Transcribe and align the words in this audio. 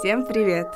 Всем 0.00 0.24
привет! 0.24 0.66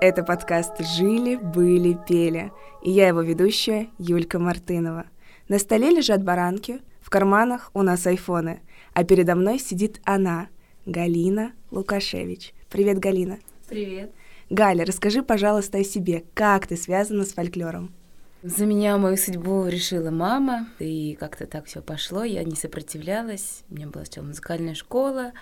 Это 0.00 0.24
подкаст 0.24 0.72
«Жили, 0.80 1.36
были, 1.36 1.96
пели» 2.08 2.50
и 2.82 2.90
я 2.90 3.06
его 3.06 3.22
ведущая 3.22 3.86
Юлька 3.96 4.40
Мартынова. 4.40 5.04
На 5.46 5.60
столе 5.60 5.90
лежат 5.90 6.24
баранки, 6.24 6.80
в 7.00 7.08
карманах 7.08 7.70
у 7.74 7.82
нас 7.82 8.04
айфоны, 8.08 8.60
а 8.92 9.04
передо 9.04 9.36
мной 9.36 9.60
сидит 9.60 10.00
она, 10.02 10.48
Галина 10.84 11.52
Лукашевич. 11.70 12.54
Привет, 12.70 12.98
Галина. 12.98 13.38
Привет. 13.68 14.10
Галя, 14.50 14.84
расскажи, 14.84 15.22
пожалуйста, 15.22 15.78
о 15.78 15.84
себе. 15.84 16.24
Как 16.34 16.66
ты 16.66 16.76
связана 16.76 17.24
с 17.24 17.34
фольклором? 17.34 17.94
За 18.42 18.66
меня 18.66 18.98
мою 18.98 19.16
судьбу 19.16 19.64
решила 19.68 20.10
мама, 20.10 20.66
и 20.80 21.16
как-то 21.20 21.46
так 21.46 21.66
все 21.66 21.82
пошло, 21.82 22.24
я 22.24 22.42
не 22.42 22.56
сопротивлялась. 22.56 23.62
У 23.70 23.76
меня 23.76 23.86
была 23.86 24.04
сначала 24.04 24.26
музыкальная 24.26 24.74
школа, 24.74 25.34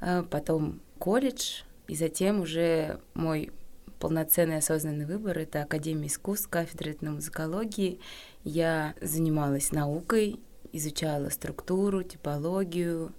а 0.00 0.22
потом 0.22 0.80
колледж, 1.00 1.62
и 1.88 1.94
затем 1.94 2.40
уже 2.40 3.00
мой 3.14 3.50
полноценный 3.98 4.58
осознанный 4.58 5.06
выбор— 5.06 5.38
это 5.40 5.62
Академия 5.62 6.08
искусств, 6.08 6.48
кафедра 6.48 6.92
этномузыкологии. 6.92 8.00
Я 8.42 8.94
занималась 9.00 9.72
наукой, 9.72 10.40
изучала 10.72 11.28
структуру, 11.30 12.02
типологию, 12.02 13.12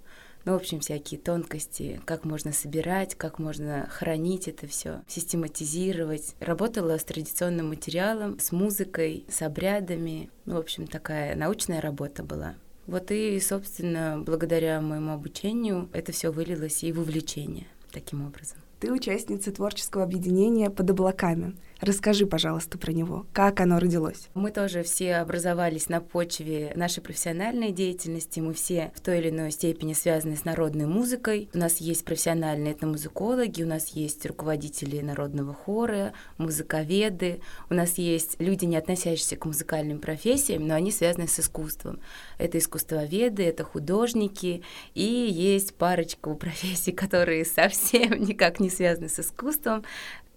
ну, 0.46 0.52
в 0.52 0.56
общем, 0.56 0.78
всякие 0.78 1.18
тонкости, 1.18 2.00
как 2.04 2.24
можно 2.24 2.52
собирать, 2.52 3.16
как 3.16 3.40
можно 3.40 3.88
хранить 3.90 4.46
это 4.46 4.68
все, 4.68 5.02
систематизировать. 5.08 6.36
Работала 6.38 6.96
с 6.98 7.04
традиционным 7.04 7.70
материалом, 7.70 8.38
с 8.38 8.52
музыкой, 8.52 9.24
с 9.28 9.42
обрядами. 9.42 10.30
Ну, 10.44 10.54
в 10.54 10.58
общем, 10.58 10.86
такая 10.86 11.34
научная 11.34 11.80
работа 11.80 12.22
была. 12.22 12.54
Вот 12.86 13.10
и, 13.10 13.40
собственно, 13.40 14.22
благодаря 14.24 14.80
моему 14.80 15.14
обучению 15.14 15.88
это 15.92 16.12
все 16.12 16.30
вылилось 16.30 16.84
и 16.84 16.92
в 16.92 17.00
увлечение 17.00 17.66
таким 17.92 18.26
образом. 18.26 18.58
Ты 18.80 18.92
участница 18.92 19.52
творческого 19.52 20.04
объединения 20.04 20.68
«Под 20.70 20.90
облаками». 20.90 21.56
Расскажи, 21.80 22.24
пожалуйста, 22.24 22.78
про 22.78 22.92
него. 22.92 23.26
Как 23.34 23.60
оно 23.60 23.78
родилось? 23.78 24.28
Мы 24.32 24.50
тоже 24.50 24.82
все 24.82 25.16
образовались 25.16 25.90
на 25.90 26.00
почве 26.00 26.72
нашей 26.74 27.02
профессиональной 27.02 27.70
деятельности. 27.70 28.40
Мы 28.40 28.54
все 28.54 28.92
в 28.94 29.00
той 29.00 29.18
или 29.18 29.28
иной 29.28 29.50
степени 29.50 29.92
связаны 29.92 30.36
с 30.36 30.46
народной 30.46 30.86
музыкой. 30.86 31.50
У 31.52 31.58
нас 31.58 31.76
есть 31.78 32.06
профессиональные 32.06 32.72
этномузыкологи, 32.72 33.62
у 33.62 33.66
нас 33.66 33.88
есть 33.88 34.24
руководители 34.24 35.00
народного 35.02 35.52
хора, 35.52 36.14
музыковеды, 36.38 37.40
у 37.68 37.74
нас 37.74 37.98
есть 37.98 38.36
люди, 38.40 38.64
не 38.64 38.76
относящиеся 38.76 39.36
к 39.36 39.44
музыкальным 39.44 39.98
профессиям, 39.98 40.66
но 40.66 40.74
они 40.74 40.90
связаны 40.90 41.28
с 41.28 41.38
искусством. 41.40 42.00
Это 42.38 42.56
искусствоведы, 42.56 43.44
это 43.44 43.64
художники, 43.64 44.62
и 44.94 45.02
есть 45.02 45.74
парочка 45.74 46.32
профессий, 46.34 46.92
которые 46.92 47.44
совсем 47.44 48.22
никак 48.22 48.60
не 48.60 48.70
связаны 48.70 49.10
с 49.10 49.20
искусством 49.20 49.84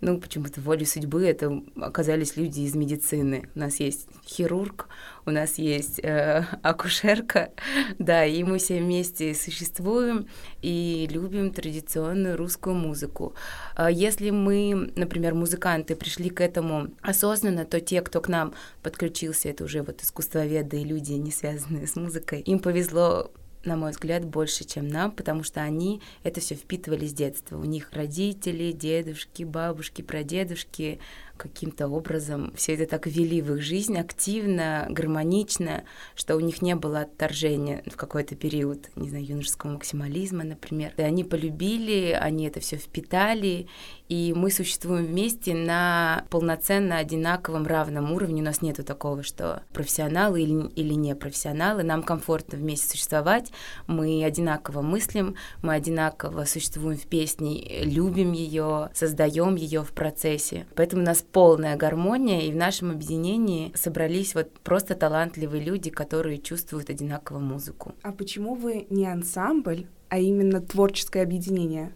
ну, 0.02 0.20
почему-то 0.20 0.62
волей 0.62 0.86
судьбы 0.86 1.26
это 1.26 1.62
оказались 1.76 2.38
люди 2.38 2.62
из 2.62 2.76
медицины. 2.76 3.50
У 3.56 3.60
нас 3.60 3.80
есть 3.80 4.08
хирург, 4.26 4.88
у 5.26 5.32
нас 5.32 5.58
есть 5.58 6.00
э, 6.00 6.46
акушерка, 6.64 7.52
да, 7.98 8.26
и 8.26 8.44
мы 8.44 8.60
все 8.60 8.80
вместе 8.80 9.34
существуем 9.36 10.28
и 10.62 11.08
любим 11.12 11.52
традиционную 11.52 12.38
русскую 12.38 12.76
музыку. 12.76 13.36
А 13.76 13.92
если 13.92 14.30
мы, 14.30 14.92
например, 14.96 15.34
музыканты, 15.34 15.96
пришли 15.96 16.30
к 16.30 16.42
этому 16.42 16.88
осознанно, 17.02 17.66
то 17.66 17.82
те, 17.82 18.02
кто 18.02 18.22
к 18.22 18.30
нам 18.30 18.54
подключился, 18.82 19.50
это 19.50 19.66
уже 19.66 19.82
вот 19.84 20.02
искусствоведы 20.02 20.82
и 20.82 20.86
люди, 20.86 21.14
не 21.14 21.32
связанные 21.32 21.88
с 21.88 21.96
музыкой, 21.96 22.40
им 22.42 22.60
повезло 22.60 23.32
на 23.66 23.76
мой 23.76 23.92
взгляд, 23.92 24.26
больше, 24.26 24.64
чем 24.64 24.88
нам, 24.88 25.12
потому 25.12 25.44
что 25.44 25.62
они 25.62 26.02
это 26.24 26.40
все 26.40 26.56
впитывали 26.56 27.06
с 27.06 27.14
детства. 27.14 27.58
У 27.58 27.66
них 27.66 27.90
родители, 27.92 28.72
дедушки, 28.72 29.44
бабушки, 29.44 30.02
прадедушки, 30.02 31.00
каким-то 31.40 31.88
образом 31.88 32.52
все 32.56 32.76
это 32.76 32.86
так 32.86 33.08
вели 33.08 33.42
в 33.42 33.56
их 33.56 33.62
жизнь 33.62 33.98
активно, 33.98 34.88
гармонично, 34.90 35.86
что 36.16 36.36
у 36.36 36.40
них 36.40 36.62
не 36.62 36.76
было 36.76 37.02
отторжения 37.02 37.82
в 37.88 37.96
какой-то 37.96 38.36
период, 38.36 38.90
не 38.96 39.10
знаю, 39.10 39.26
юношеского 39.26 39.72
максимализма, 39.72 40.44
например. 40.44 40.94
И 40.98 41.02
они 41.02 41.24
полюбили, 41.24 42.18
они 42.20 42.46
это 42.46 42.60
все 42.60 42.76
впитали, 42.78 43.68
и 44.10 44.34
мы 44.36 44.50
существуем 44.50 45.06
вместе 45.06 45.54
на 45.54 46.26
полноценно 46.32 46.98
одинаковом 46.98 47.68
равном 47.68 48.12
уровне. 48.12 48.42
У 48.42 48.46
нас 48.46 48.64
нету 48.64 48.84
такого, 48.84 49.22
что 49.22 49.62
профессионалы 49.72 50.42
или, 50.42 50.68
или 50.70 50.96
не 50.96 51.16
профессионалы. 51.16 51.84
Нам 51.84 52.02
комфортно 52.02 52.58
вместе 52.58 52.90
существовать. 52.90 53.52
Мы 53.86 54.24
одинаково 54.26 54.82
мыслим, 54.82 55.36
мы 55.62 55.76
одинаково 55.76 56.46
существуем 56.46 56.98
в 56.98 57.06
песне, 57.06 57.84
любим 57.84 58.32
ее, 58.32 58.90
создаем 58.96 59.56
ее 59.56 59.84
в 59.84 59.92
процессе. 59.92 60.66
Поэтому 60.76 61.04
у 61.04 61.06
нас 61.06 61.24
полная 61.32 61.78
гармония, 61.78 62.42
и 62.42 62.52
в 62.52 62.56
нашем 62.56 62.90
объединении 62.90 63.72
собрались 63.76 64.34
вот 64.34 64.52
просто 64.64 64.96
талантливые 64.96 65.64
люди, 65.64 65.92
которые 65.92 66.40
чувствуют 66.40 66.90
одинаково 66.90 67.38
музыку. 67.38 67.94
А 68.02 68.12
почему 68.12 68.56
вы 68.56 68.88
не 68.90 69.06
ансамбль, 69.06 69.86
а 70.10 70.18
именно 70.18 70.62
творческое 70.62 71.22
объединение? 71.22 71.94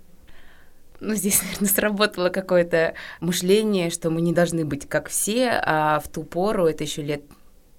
Ну, 1.03 1.15
здесь, 1.15 1.41
наверное, 1.43 1.69
сработало 1.69 2.29
какое-то 2.29 2.95
мышление, 3.19 3.89
что 3.89 4.09
мы 4.09 4.21
не 4.21 4.33
должны 4.33 4.65
быть 4.65 4.87
как 4.87 5.09
все, 5.09 5.49
а 5.63 5.99
в 5.99 6.07
ту 6.07 6.23
пору, 6.23 6.65
это 6.65 6.83
еще 6.83 7.01
лет 7.01 7.23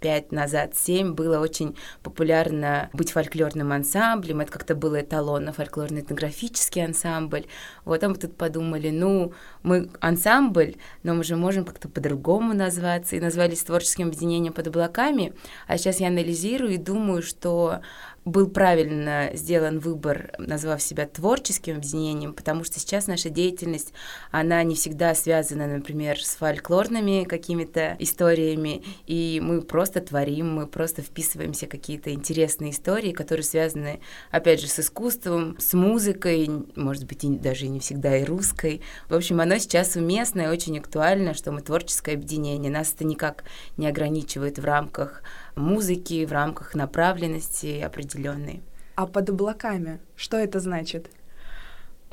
пять 0.04 0.32
назад, 0.32 0.76
семь, 0.76 1.14
было 1.14 1.40
очень 1.40 1.78
популярно 2.02 2.90
быть 2.92 3.12
фольклорным 3.12 3.72
ансамблем, 3.72 4.40
это 4.40 4.52
как-то 4.52 4.74
было 4.74 5.00
эталонно, 5.00 5.54
фольклорный 5.54 6.02
этнографический 6.02 6.84
ансамбль. 6.84 7.46
Вот, 7.86 8.04
а 8.04 8.10
мы 8.10 8.16
тут 8.16 8.36
подумали, 8.36 8.90
ну, 8.90 9.32
мы 9.62 9.88
ансамбль, 10.00 10.74
но 11.04 11.14
мы 11.14 11.24
же 11.24 11.36
можем 11.36 11.64
как-то 11.64 11.88
по-другому 11.88 12.52
назваться, 12.52 13.16
и 13.16 13.20
назвались 13.20 13.62
творческим 13.62 14.08
объединением 14.08 14.52
под 14.52 14.66
облаками, 14.66 15.32
а 15.66 15.78
сейчас 15.78 16.00
я 16.00 16.08
анализирую 16.08 16.74
и 16.74 16.76
думаю, 16.76 17.22
что 17.22 17.80
был 18.24 18.48
правильно 18.48 19.30
сделан 19.34 19.78
выбор, 19.78 20.32
назвав 20.38 20.82
себя 20.82 21.06
творческим 21.06 21.76
объединением, 21.76 22.32
потому 22.32 22.64
что 22.64 22.80
сейчас 22.80 23.06
наша 23.06 23.28
деятельность, 23.28 23.92
она 24.30 24.62
не 24.62 24.74
всегда 24.74 25.14
связана, 25.14 25.66
например, 25.66 26.22
с 26.22 26.36
фольклорными 26.36 27.24
какими-то 27.24 27.96
историями, 27.98 28.82
и 29.06 29.40
мы 29.42 29.60
просто 29.60 30.00
творим, 30.00 30.54
мы 30.54 30.66
просто 30.66 31.02
вписываемся 31.02 31.66
в 31.66 31.68
какие-то 31.68 32.12
интересные 32.12 32.70
истории, 32.70 33.12
которые 33.12 33.44
связаны, 33.44 34.00
опять 34.30 34.60
же, 34.60 34.68
с 34.68 34.78
искусством, 34.78 35.56
с 35.58 35.74
музыкой, 35.74 36.48
может 36.76 37.04
быть, 37.06 37.24
и 37.24 37.38
даже 37.38 37.68
не 37.68 37.80
всегда 37.80 38.16
и 38.16 38.24
русской. 38.24 38.80
В 39.08 39.14
общем, 39.14 39.40
оно 39.40 39.58
сейчас 39.58 39.96
уместно 39.96 40.42
и 40.42 40.46
очень 40.46 40.78
актуально, 40.78 41.34
что 41.34 41.52
мы 41.52 41.60
творческое 41.60 42.14
объединение. 42.14 42.70
Нас 42.70 42.94
это 42.94 43.04
никак 43.04 43.44
не 43.76 43.86
ограничивает 43.86 44.58
в 44.58 44.64
рамках 44.64 45.22
музыки, 45.56 46.24
в 46.24 46.32
рамках 46.32 46.74
направленности 46.74 47.80
определенной. 47.80 48.62
А 48.96 49.06
под 49.06 49.30
облаками 49.30 50.00
что 50.16 50.36
это 50.36 50.60
значит? 50.60 51.10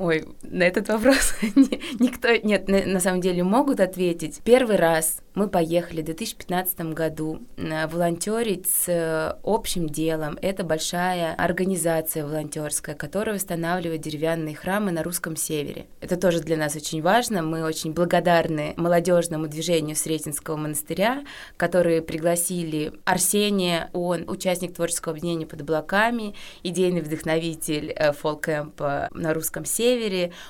Ой, 0.02 0.26
на 0.42 0.64
этот 0.64 0.90
вопрос 0.90 1.36
никто, 2.00 2.30
нет, 2.36 2.68
на, 2.68 2.84
на 2.86 3.00
самом 3.00 3.22
деле 3.22 3.44
могут 3.44 3.80
ответить. 3.80 4.42
Первый 4.44 4.78
раз 4.78 5.22
мы 5.34 5.48
поехали 5.48 6.02
в 6.02 6.06
2015 6.06 6.80
году 6.94 7.42
э, 7.56 7.88
волонтерить 7.88 8.68
с 8.68 8.90
э, 8.90 9.36
общим 9.44 9.88
делом. 9.88 10.38
Это 10.42 10.64
большая 10.64 11.34
организация 11.36 12.26
волонтерская, 12.26 12.96
которая 12.96 13.36
восстанавливает 13.36 14.02
деревянные 14.02 14.56
храмы 14.56 14.92
на 14.92 15.04
русском 15.04 15.36
севере. 15.36 15.86
Это 16.02 16.18
тоже 16.18 16.42
для 16.42 16.58
нас 16.58 16.76
очень 16.76 17.02
важно. 17.02 17.44
Мы 17.44 17.64
очень 17.64 17.94
благодарны 17.94 18.74
молодежному 18.78 19.48
движению 19.48 19.96
Сретенского 19.96 20.58
монастыря, 20.58 21.24
которые 21.58 22.02
пригласили 22.02 22.94
Арсения, 23.06 23.90
он 23.94 24.26
участник 24.28 24.74
творческого 24.76 25.12
объединения 25.12 25.46
под 25.46 25.62
облаками, 25.62 26.36
идейный 26.64 27.02
вдохновитель 27.02 27.92
э, 27.92 28.12
фолкэмпа 28.12 29.10
на 29.14 29.34
русском 29.34 29.64
севере, 29.64 29.91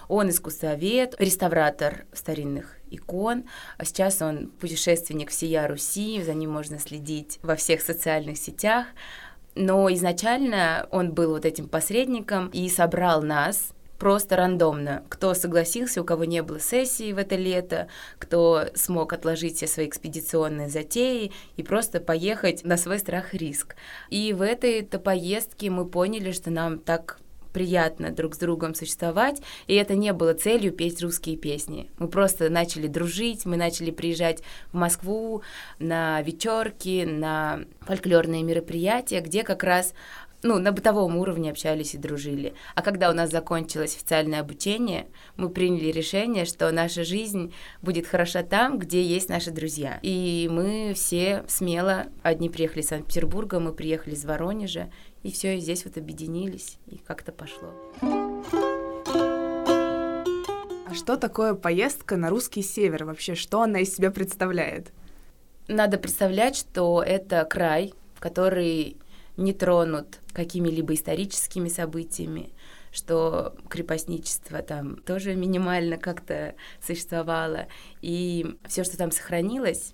он 0.08 0.30
искусствовед, 0.30 1.16
реставратор 1.20 2.06
старинных 2.14 2.78
икон. 2.90 3.46
А 3.78 3.86
сейчас 3.86 4.22
он 4.22 4.48
путешественник 4.60 5.30
всея 5.30 5.68
Руси, 5.68 6.22
за 6.22 6.34
ним 6.34 6.52
можно 6.52 6.80
следить 6.80 7.40
во 7.42 7.56
всех 7.56 7.82
социальных 7.82 8.38
сетях. 8.38 8.88
Но 9.56 9.92
изначально 9.94 10.88
он 10.92 11.12
был 11.12 11.32
вот 11.32 11.46
этим 11.46 11.68
посредником 11.68 12.48
и 12.50 12.70
собрал 12.70 13.22
нас 13.22 13.74
просто 14.02 14.36
рандомно. 14.36 15.04
Кто 15.10 15.36
согласился, 15.36 16.02
у 16.02 16.04
кого 16.04 16.24
не 16.24 16.42
было 16.42 16.60
сессии 16.60 17.14
в 17.14 17.20
это 17.20 17.36
лето, 17.36 17.88
кто 18.18 18.66
смог 18.74 19.14
отложить 19.14 19.58
все 19.58 19.68
свои 19.68 19.88
экспедиционные 19.88 20.70
затеи 20.70 21.32
и 21.56 21.62
просто 21.62 22.00
поехать 22.00 22.64
на 22.64 22.78
свой 22.78 22.98
страх 22.98 23.36
и 23.36 23.38
риск. 23.38 23.76
И 24.10 24.34
в 24.34 24.42
этой-то 24.42 24.98
поездке 24.98 25.70
мы 25.70 25.86
поняли, 25.86 26.32
что 26.32 26.50
нам 26.50 26.80
так 26.80 27.20
приятно 27.54 28.12
друг 28.12 28.36
с 28.36 28.38
другом 28.38 28.76
существовать, 28.76 29.42
и 29.68 29.76
это 29.76 29.96
не 29.96 30.14
было 30.14 30.34
целью 30.34 30.72
петь 30.72 31.02
русские 31.02 31.38
песни. 31.38 31.90
Мы 32.00 32.08
просто 32.08 32.50
начали 32.50 32.88
дружить, 32.88 33.46
мы 33.46 33.58
начали 33.58 33.92
приезжать 33.92 34.42
в 34.72 34.78
Москву 34.78 35.42
на 35.80 36.22
вечерки, 36.22 37.06
на 37.06 37.62
фольклорные 37.82 38.44
мероприятия, 38.44 39.22
где 39.22 39.44
как 39.44 39.64
раз 39.64 39.94
ну, 40.44 40.60
на 40.60 40.72
бытовом 40.72 41.18
уровне 41.18 41.52
общались 41.52 41.94
и 41.94 41.98
дружили. 41.98 42.54
А 42.76 42.82
когда 42.82 43.10
у 43.10 43.14
нас 43.14 43.30
закончилось 43.30 43.96
официальное 43.96 44.42
обучение, 44.42 45.08
мы 45.38 45.50
приняли 45.50 45.92
решение, 45.92 46.46
что 46.46 46.72
наша 46.72 47.04
жизнь 47.04 47.54
будет 47.82 48.08
хороша 48.08 48.44
там, 48.44 48.80
где 48.80 49.04
есть 49.04 49.30
наши 49.30 49.52
друзья. 49.52 50.00
И 50.02 50.50
мы 50.52 50.94
все 50.96 51.44
смело, 51.48 52.08
одни 52.24 52.50
приехали 52.50 52.82
из 52.82 52.88
Санкт-Петербурга, 52.88 53.60
мы 53.60 53.74
приехали 53.74 54.16
из 54.16 54.26
Воронежа, 54.26 54.92
и 55.24 55.32
все, 55.32 55.58
и 55.58 55.60
здесь 55.60 55.86
вот 55.86 55.98
объединились, 55.98 56.78
и 56.88 56.98
как-то 56.98 57.32
пошло. 57.32 57.74
А 60.92 60.94
что 60.94 61.16
такое 61.16 61.54
поездка 61.54 62.18
на 62.18 62.30
русский 62.30 62.62
север 62.62 63.06
вообще? 63.06 63.36
Что 63.36 63.62
она 63.62 63.80
из 63.80 63.96
себя 63.96 64.12
представляет? 64.12 64.92
Надо 65.68 65.98
представлять, 65.98 66.58
что 66.58 67.02
это 67.02 67.46
край, 67.46 67.94
который 68.20 68.98
не 69.38 69.54
тронут 69.54 70.20
какими-либо 70.34 70.94
историческими 70.94 71.70
событиями, 71.70 72.50
что 72.92 73.56
крепостничество 73.70 74.62
там 74.62 74.98
тоже 74.98 75.36
минимально 75.36 75.98
как-то 75.98 76.56
существовало. 76.86 77.68
И 78.02 78.58
все, 78.68 78.84
что 78.84 78.98
там 78.98 79.12
сохранилось, 79.12 79.94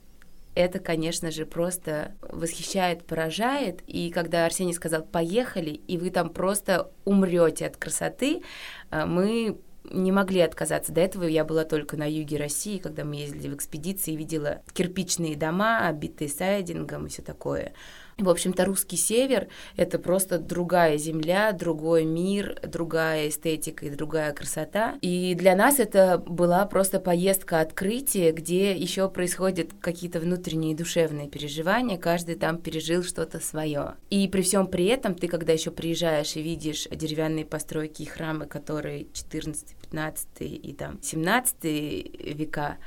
это, 0.58 0.80
конечно 0.80 1.30
же, 1.30 1.46
просто 1.46 2.16
восхищает, 2.22 3.06
поражает. 3.06 3.84
И 3.86 4.10
когда 4.10 4.46
Арсений 4.46 4.74
сказал 4.74 5.04
«поехали», 5.04 5.70
и 5.70 5.98
вы 6.00 6.10
там 6.10 6.32
просто 6.32 6.92
умрете 7.06 7.68
от 7.68 7.78
красоты, 7.78 8.42
э, 8.90 9.06
мы 9.06 9.60
не 9.84 10.12
могли 10.12 10.42
отказаться. 10.42 10.92
До 10.92 11.00
этого 11.00 11.26
я 11.26 11.46
была 11.46 11.64
только 11.64 11.96
на 11.96 12.10
юге 12.10 12.38
России, 12.38 12.80
когда 12.80 13.04
мы 13.04 13.18
ездили 13.18 13.50
в 13.50 13.56
экспедиции, 13.56 14.16
видела 14.16 14.64
кирпичные 14.74 15.36
дома, 15.36 15.88
обитые 15.88 16.28
сайдингом 16.28 17.06
и 17.06 17.10
все 17.10 17.22
такое. 17.22 17.74
В 18.20 18.30
общем-то, 18.30 18.66
русский 18.66 18.98
север— 18.98 19.48
это 19.76 20.00
просто 20.00 20.40
другая 20.40 20.98
земля, 20.98 21.52
другой 21.52 22.04
мир, 22.04 22.60
другая 22.64 23.30
эстетика 23.30 23.86
и 23.86 23.92
другая 23.92 24.34
красота. 24.34 24.96
И 25.02 25.36
для 25.36 25.56
нас 25.56 25.80
это 25.80 26.18
была 26.18 26.66
просто 26.66 27.00
поездка 27.00 27.60
открытия, 27.60 28.32
где 28.32 28.76
еще 28.76 29.08
происходят 29.08 29.70
какие-то 29.80 30.20
внутренние 30.20 30.76
душевные 30.76 31.28
переживания, 31.28 32.00
каждый 32.00 32.36
там 32.36 32.58
пережил 32.58 33.04
что-то 33.04 33.40
свое. 33.40 33.94
И 34.10 34.28
при 34.28 34.42
всем 34.42 34.66
при 34.66 34.86
этом 34.86 35.14
ты, 35.14 35.28
когда 35.28 35.54
еще 35.54 35.70
приезжаешь 35.70 36.36
и 36.36 36.42
видишь 36.42 36.88
деревянные 36.90 37.46
постройки 37.46 38.02
и 38.02 38.06
храмы, 38.06 38.48
которые 38.48 39.06
14, 39.14 39.76
15 39.76 40.28
и 40.40 40.74
там 40.74 41.00
17 41.04 41.64
века, 41.64 42.78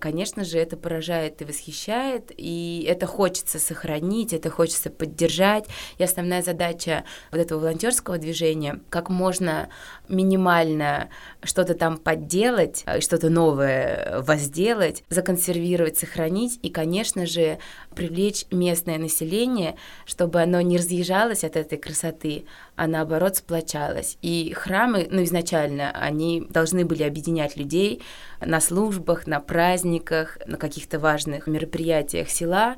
конечно 0.00 0.44
же, 0.44 0.58
это 0.58 0.76
поражает 0.76 1.40
и 1.42 1.44
восхищает, 1.44 2.32
и 2.36 2.84
это 2.88 3.06
хочется 3.06 3.58
сохранить, 3.58 4.32
это 4.32 4.50
хочется 4.50 4.90
поддержать. 4.90 5.66
И 5.98 6.02
основная 6.02 6.42
задача 6.42 7.04
вот 7.30 7.40
этого 7.40 7.60
волонтерского 7.60 8.18
движения, 8.18 8.80
как 8.88 9.10
можно 9.10 9.68
минимально 10.08 11.10
что-то 11.42 11.74
там 11.74 11.98
подделать, 11.98 12.82
э, 12.86 13.00
что-то 13.00 13.30
новое 13.30 14.20
возделать, 14.22 15.04
законсервировать, 15.08 15.98
сохранить, 15.98 16.58
и, 16.62 16.70
конечно 16.70 17.26
же, 17.26 17.58
привлечь 17.94 18.44
местное 18.50 18.98
население, 18.98 19.76
чтобы 20.06 20.40
оно 20.40 20.60
не 20.60 20.76
разъезжалось 20.76 21.44
от 21.44 21.56
этой 21.56 21.78
красоты, 21.78 22.44
а 22.76 22.86
наоборот 22.86 23.36
сплочалось. 23.36 24.16
И 24.22 24.52
храмы, 24.56 25.08
ну, 25.10 25.22
изначально, 25.24 25.90
они 25.90 26.46
должны 26.48 26.84
были 26.84 27.02
объединять 27.02 27.56
людей 27.56 28.02
на 28.40 28.60
службах, 28.60 29.26
на 29.26 29.40
праздниках, 29.40 30.38
на 30.46 30.56
каких-то 30.56 30.98
важных 30.98 31.46
мероприятиях 31.46 32.30
села, 32.30 32.76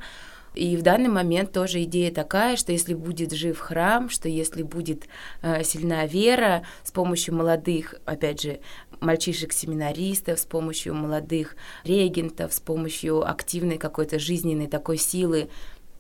и 0.55 0.77
в 0.77 0.83
данный 0.83 1.09
момент 1.09 1.53
тоже 1.53 1.83
идея 1.85 2.13
такая, 2.13 2.57
что 2.57 2.73
если 2.73 2.95
будет 2.95 3.33
жив 3.33 3.59
храм, 3.59 4.11
что 4.11 4.29
если 4.29 4.63
будет 4.63 5.05
э, 5.41 5.63
сильна 5.65 6.07
вера 6.07 6.65
с 6.85 6.91
помощью 6.91 7.35
молодых, 7.35 7.95
опять 8.05 8.43
же, 8.43 8.61
мальчишек-семинаристов, 9.01 10.39
с 10.39 10.47
помощью 10.47 10.95
молодых 10.95 11.57
регентов, 11.85 12.53
с 12.53 12.61
помощью 12.61 13.29
активной 13.29 13.79
какой-то 13.79 14.19
жизненной 14.19 14.69
такой 14.69 14.99
силы, 14.99 15.49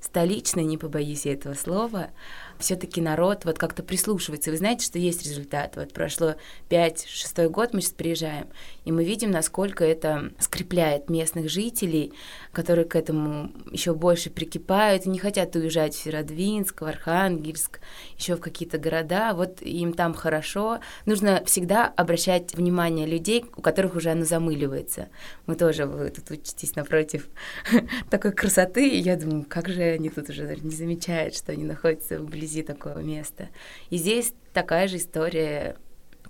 столичной, 0.02 0.64
не 0.64 0.78
побоюсь 0.78 1.26
я 1.26 1.32
этого 1.32 1.54
слова, 1.54 2.10
все-таки 2.58 3.00
народ 3.00 3.44
вот 3.44 3.58
как-то 3.58 3.82
прислушивается. 3.82 4.50
Вы 4.50 4.56
знаете, 4.56 4.84
что 4.84 4.98
есть 4.98 5.24
результат. 5.24 5.76
Вот 5.76 5.92
прошло 5.92 6.34
5-6 6.70 7.48
год, 7.48 7.72
мы 7.72 7.80
сейчас 7.80 7.92
приезжаем, 7.92 8.48
и 8.84 8.92
мы 8.92 9.04
видим, 9.04 9.30
насколько 9.30 9.84
это 9.84 10.32
скрепляет 10.38 11.08
местных 11.08 11.48
жителей, 11.48 12.12
которые 12.52 12.84
к 12.84 12.96
этому 12.96 13.52
еще 13.70 13.94
больше 13.94 14.30
прикипают 14.30 15.06
и 15.06 15.10
не 15.10 15.18
хотят 15.18 15.54
уезжать 15.54 15.94
в 15.94 16.02
Северодвинск, 16.02 16.80
в 16.80 16.84
Архангельск, 16.84 17.80
еще 18.18 18.34
в 18.34 18.40
какие-то 18.40 18.78
города. 18.78 19.34
Вот 19.34 19.62
им 19.62 19.92
там 19.92 20.14
хорошо. 20.14 20.80
Нужно 21.06 21.44
всегда 21.44 21.86
обращать 21.86 22.54
внимание 22.54 23.06
людей, 23.06 23.44
у 23.56 23.62
которых 23.62 23.94
уже 23.94 24.10
оно 24.10 24.24
замыливается. 24.24 25.08
Мы 25.46 25.54
тоже, 25.54 25.86
вы 25.86 26.10
тут 26.10 26.30
учитесь 26.30 26.74
напротив 26.74 27.28
такой 28.10 28.32
красоты, 28.32 28.88
и 28.88 28.98
я 28.98 29.16
думаю, 29.16 29.46
как 29.48 29.68
же 29.68 29.82
они 29.82 30.08
тут 30.10 30.28
уже 30.28 30.56
не 30.56 30.74
замечают, 30.74 31.36
что 31.36 31.52
они 31.52 31.64
находятся 31.64 32.18
вблизи 32.18 32.62
такого 32.62 32.98
места. 32.98 33.48
И 33.90 33.96
здесь 33.96 34.34
такая 34.52 34.88
же 34.88 34.96
история, 34.96 35.76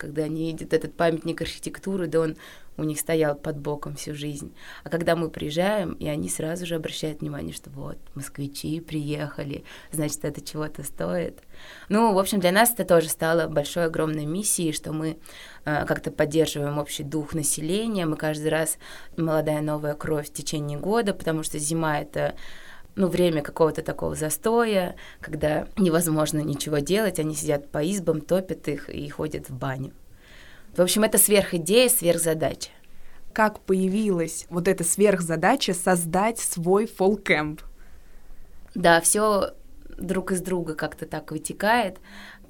когда 0.02 0.24
они 0.24 0.46
видят 0.50 0.72
этот 0.72 0.94
памятник 0.96 1.40
архитектуры, 1.40 2.08
да 2.08 2.20
он 2.20 2.36
у 2.76 2.82
них 2.82 2.98
стоял 2.98 3.36
под 3.36 3.58
боком 3.58 3.94
всю 3.94 4.14
жизнь. 4.14 4.52
А 4.82 4.88
когда 4.88 5.14
мы 5.14 5.30
приезжаем, 5.30 5.92
и 5.92 6.08
они 6.08 6.28
сразу 6.28 6.66
же 6.66 6.74
обращают 6.74 7.20
внимание, 7.20 7.54
что 7.54 7.70
вот, 7.70 7.98
москвичи 8.14 8.80
приехали, 8.80 9.62
значит, 9.92 10.24
это 10.24 10.40
чего-то 10.40 10.82
стоит. 10.82 11.38
Ну, 11.88 12.12
в 12.14 12.18
общем, 12.18 12.40
для 12.40 12.50
нас 12.50 12.72
это 12.72 12.84
тоже 12.84 13.08
стало 13.08 13.46
большой, 13.46 13.84
огромной 13.84 14.26
миссией, 14.26 14.72
что 14.72 14.92
мы 14.92 15.18
э, 15.64 15.86
как-то 15.86 16.10
поддерживаем 16.10 16.78
общий 16.78 17.04
дух 17.04 17.32
населения, 17.34 18.04
мы 18.04 18.16
каждый 18.16 18.48
раз 18.48 18.78
молодая 19.16 19.60
новая 19.60 19.94
кровь 19.94 20.30
в 20.30 20.32
течение 20.32 20.78
года, 20.78 21.14
потому 21.14 21.44
что 21.44 21.58
зима— 21.60 22.00
это 22.00 22.34
ну, 22.94 23.08
время 23.08 23.42
какого-то 23.42 23.82
такого 23.82 24.14
застоя, 24.14 24.96
когда 25.20 25.66
невозможно 25.76 26.38
ничего 26.40 26.78
делать, 26.78 27.18
они 27.18 27.34
сидят 27.34 27.70
по 27.70 27.78
избам, 27.90 28.20
топят 28.20 28.68
их 28.68 28.88
и 28.90 29.08
ходят 29.08 29.48
в 29.48 29.54
баню. 29.56 29.92
В 30.76 30.80
общем, 30.80 31.04
это 31.04 31.18
сверхидея, 31.18 31.88
сверхзадача. 31.88 32.70
Как 33.32 33.60
появилась 33.60 34.46
вот 34.50 34.68
эта 34.68 34.84
сверхзадача 34.84 35.74
создать 35.74 36.38
свой 36.38 36.86
фолкэмп? 36.86 37.62
Да, 38.74 39.00
все 39.00 39.54
друг 39.98 40.32
из 40.32 40.40
друга 40.40 40.74
как-то 40.74 41.06
так 41.06 41.30
вытекает 41.30 41.98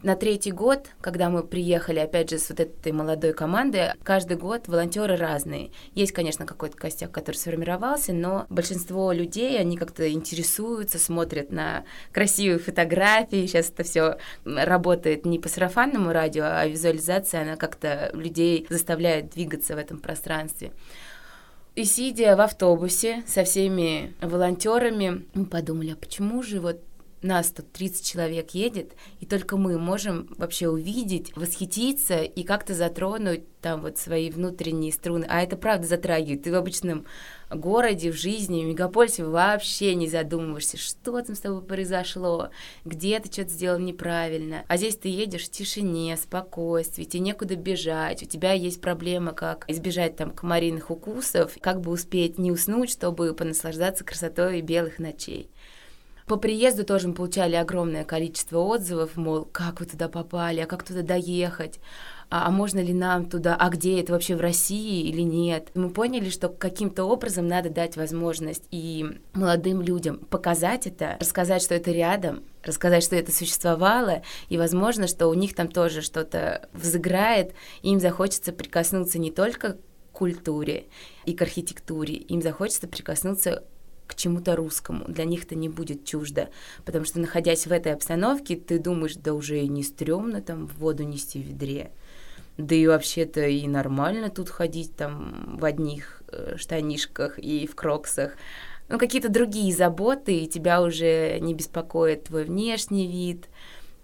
на 0.02 0.16
третий 0.16 0.50
год, 0.50 0.88
когда 1.00 1.30
мы 1.30 1.42
приехали, 1.42 1.99
опять 2.00 2.30
же, 2.30 2.38
с 2.38 2.50
вот 2.50 2.61
этой 2.61 2.92
молодой 2.92 3.32
командой, 3.32 3.92
каждый 4.02 4.37
год 4.37 4.68
волонтеры 4.68 5.16
разные. 5.16 5.71
Есть, 5.94 6.12
конечно, 6.12 6.47
какой-то 6.47 6.76
костяк, 6.76 7.11
который 7.11 7.37
сформировался, 7.37 8.12
но 8.12 8.47
большинство 8.49 9.12
людей, 9.12 9.59
они 9.59 9.76
как-то 9.76 10.11
интересуются, 10.11 10.99
смотрят 10.99 11.52
на 11.52 11.85
красивые 12.12 12.59
фотографии. 12.59 13.47
Сейчас 13.47 13.71
это 13.71 13.85
все 13.85 14.18
работает 14.44 15.25
не 15.25 15.38
по 15.38 15.49
сарафанному 15.49 16.12
радио, 16.12 16.44
а 16.44 16.66
визуализация, 16.66 17.42
она 17.42 17.56
как-то 17.56 18.11
людей 18.12 18.66
заставляет 18.68 19.30
двигаться 19.30 19.75
в 19.75 19.78
этом 19.78 19.99
пространстве. 19.99 20.73
И 21.75 21.85
сидя 21.85 22.37
в 22.37 22.40
автобусе 22.42 23.23
со 23.26 23.44
всеми 23.44 24.14
волонтерами, 24.21 25.25
мы 25.32 25.47
подумали, 25.47 25.92
а 25.92 25.97
почему 25.97 26.42
же 26.42 26.61
вот 26.61 26.80
нас 27.23 27.50
тут 27.50 27.73
30 27.73 28.05
человек 28.05 28.50
едет, 28.50 28.93
и 29.21 29.26
только 29.26 29.57
мы 29.57 29.79
можем 29.79 30.29
вообще 30.38 30.69
увидеть, 30.69 31.35
восхититься 31.37 32.23
и 32.23 32.43
как-то 32.43 32.75
затронуть 32.75 33.45
там 33.61 33.83
вот 33.83 33.97
свои 33.97 34.31
внутренние 34.31 34.93
струны. 34.93 35.25
А 35.29 35.41
это 35.41 35.57
правда 35.57 35.87
затрагивает. 35.87 36.43
Ты 36.43 36.50
в 36.50 36.57
обычном 36.57 37.07
городе, 37.49 38.11
в 38.11 38.17
жизни, 38.17 38.64
в 38.64 38.67
мегаполисе 38.67 39.25
вообще 39.25 39.95
не 39.95 40.09
задумываешься, 40.09 40.76
что 40.76 41.21
там 41.23 41.37
с 41.37 41.41
тобой 41.41 41.62
произошло, 41.62 42.50
где 42.85 43.21
ты 43.21 43.31
что-то 43.31 43.50
сделал 43.50 43.79
неправильно. 43.79 44.64
А 44.69 44.76
здесь 44.76 44.97
ты 44.97 45.09
едешь 45.09 45.45
в 45.45 45.50
тишине, 45.50 46.17
спокойствии, 46.17 47.05
тебе 47.05 47.21
некуда 47.21 47.57
бежать, 47.57 48.23
у 48.23 48.26
тебя 48.26 48.52
есть 48.52 48.81
проблема, 48.81 49.33
как 49.33 49.64
избежать 49.69 50.17
там 50.17 50.31
комариных 50.31 50.91
укусов, 50.91 51.57
как 51.61 51.81
бы 51.81 51.93
успеть 51.93 52.38
не 52.38 52.50
уснуть, 52.50 52.91
чтобы 52.91 53.35
понаслаждаться 53.35 54.05
красотой 54.05 54.61
белых 54.61 54.99
ночей. 54.99 55.50
По 56.26 56.37
приезду 56.37 56.85
тоже 56.85 57.09
мы 57.09 57.14
получали 57.14 57.57
огромное 57.57 58.05
количество 58.05 58.59
отзывов, 58.59 59.17
мол, 59.17 59.45
как 59.45 59.81
вы 59.81 59.87
туда 59.87 60.09
попали, 60.09 60.61
а 60.61 60.67
как 60.67 60.85
туда 60.85 61.02
доехать, 61.02 61.81
а, 62.31 62.47
а 62.47 62.50
можно 62.50 62.79
ли 62.79 62.95
нам 62.95 63.29
туда, 63.29 63.57
а 63.57 63.69
где 63.69 64.00
это 64.00 64.12
вообще 64.12 64.37
в 64.37 64.41
России 64.41 65.09
или 65.09 65.21
нет. 65.21 65.69
Мы 65.75 65.91
поняли, 65.91 66.31
что 66.31 66.49
каким-то 66.49 67.05
образом 67.05 67.47
надо 67.47 67.71
дать 67.71 67.97
возможность 67.97 68.64
и 68.71 69.05
молодым 69.35 69.83
людям 69.83 70.19
показать 70.19 70.87
это, 70.87 71.17
рассказать, 71.21 71.61
что 71.61 71.75
это 71.75 71.91
рядом, 71.91 72.45
рассказать, 72.62 73.05
что 73.05 73.17
это 73.17 73.33
существовало, 73.33 74.23
и, 74.49 74.57
возможно, 74.57 75.09
что 75.09 75.26
у 75.26 75.35
них 75.35 75.55
там 75.55 75.69
тоже 75.69 76.02
что-то 76.02 76.69
взыграет, 76.73 77.52
и 77.83 77.91
им 77.91 78.00
захочется 78.00 78.52
прикоснуться 78.52 79.19
не 79.19 79.31
только 79.31 79.73
к 79.73 79.79
культуре 80.12 80.87
и 81.25 81.35
к 81.35 81.43
архитектуре, 81.43 82.14
им 82.14 82.41
захочется 82.43 82.87
прикоснуться 82.87 83.64
к 84.06 84.14
чему-то 84.14 84.56
русскому. 84.56 85.04
Для 85.06 85.25
них 85.25 85.44
это 85.44 85.54
не 85.54 85.68
будет 85.68 86.04
чуждо, 86.04 86.49
потому 86.85 87.04
что, 87.04 87.21
находясь 87.21 87.66
в 87.66 87.73
этой 87.73 87.92
обстановке, 87.92 88.56
ты 88.56 88.78
думаешь, 88.78 89.14
да 89.16 89.35
уже 89.35 89.61
и 89.61 89.68
не 89.68 89.82
стрёмно 89.82 90.40
там 90.40 90.66
воду 90.66 91.04
нести 91.04 91.42
в 91.42 91.47
ведре. 91.47 91.90
Да 92.59 92.75
и 92.75 92.87
вообще-то 92.87 93.47
и 93.47 93.66
нормально 93.66 94.28
тут 94.28 94.50
ходить 94.50 94.94
там 94.94 95.56
в 95.59 95.64
одних 95.64 96.23
э, 96.28 96.56
штанишках 96.59 97.38
и 97.38 97.66
в 97.66 97.75
кроксах. 97.75 98.37
Ну, 98.88 98.99
какие-то 98.99 99.30
другие 99.30 99.75
заботы, 99.75 100.37
и 100.37 100.49
тебя 100.49 100.82
уже 100.82 101.38
не 101.40 101.54
беспокоит 101.54 102.25
твой 102.25 102.44
внешний 102.44 103.06
вид, 103.06 103.49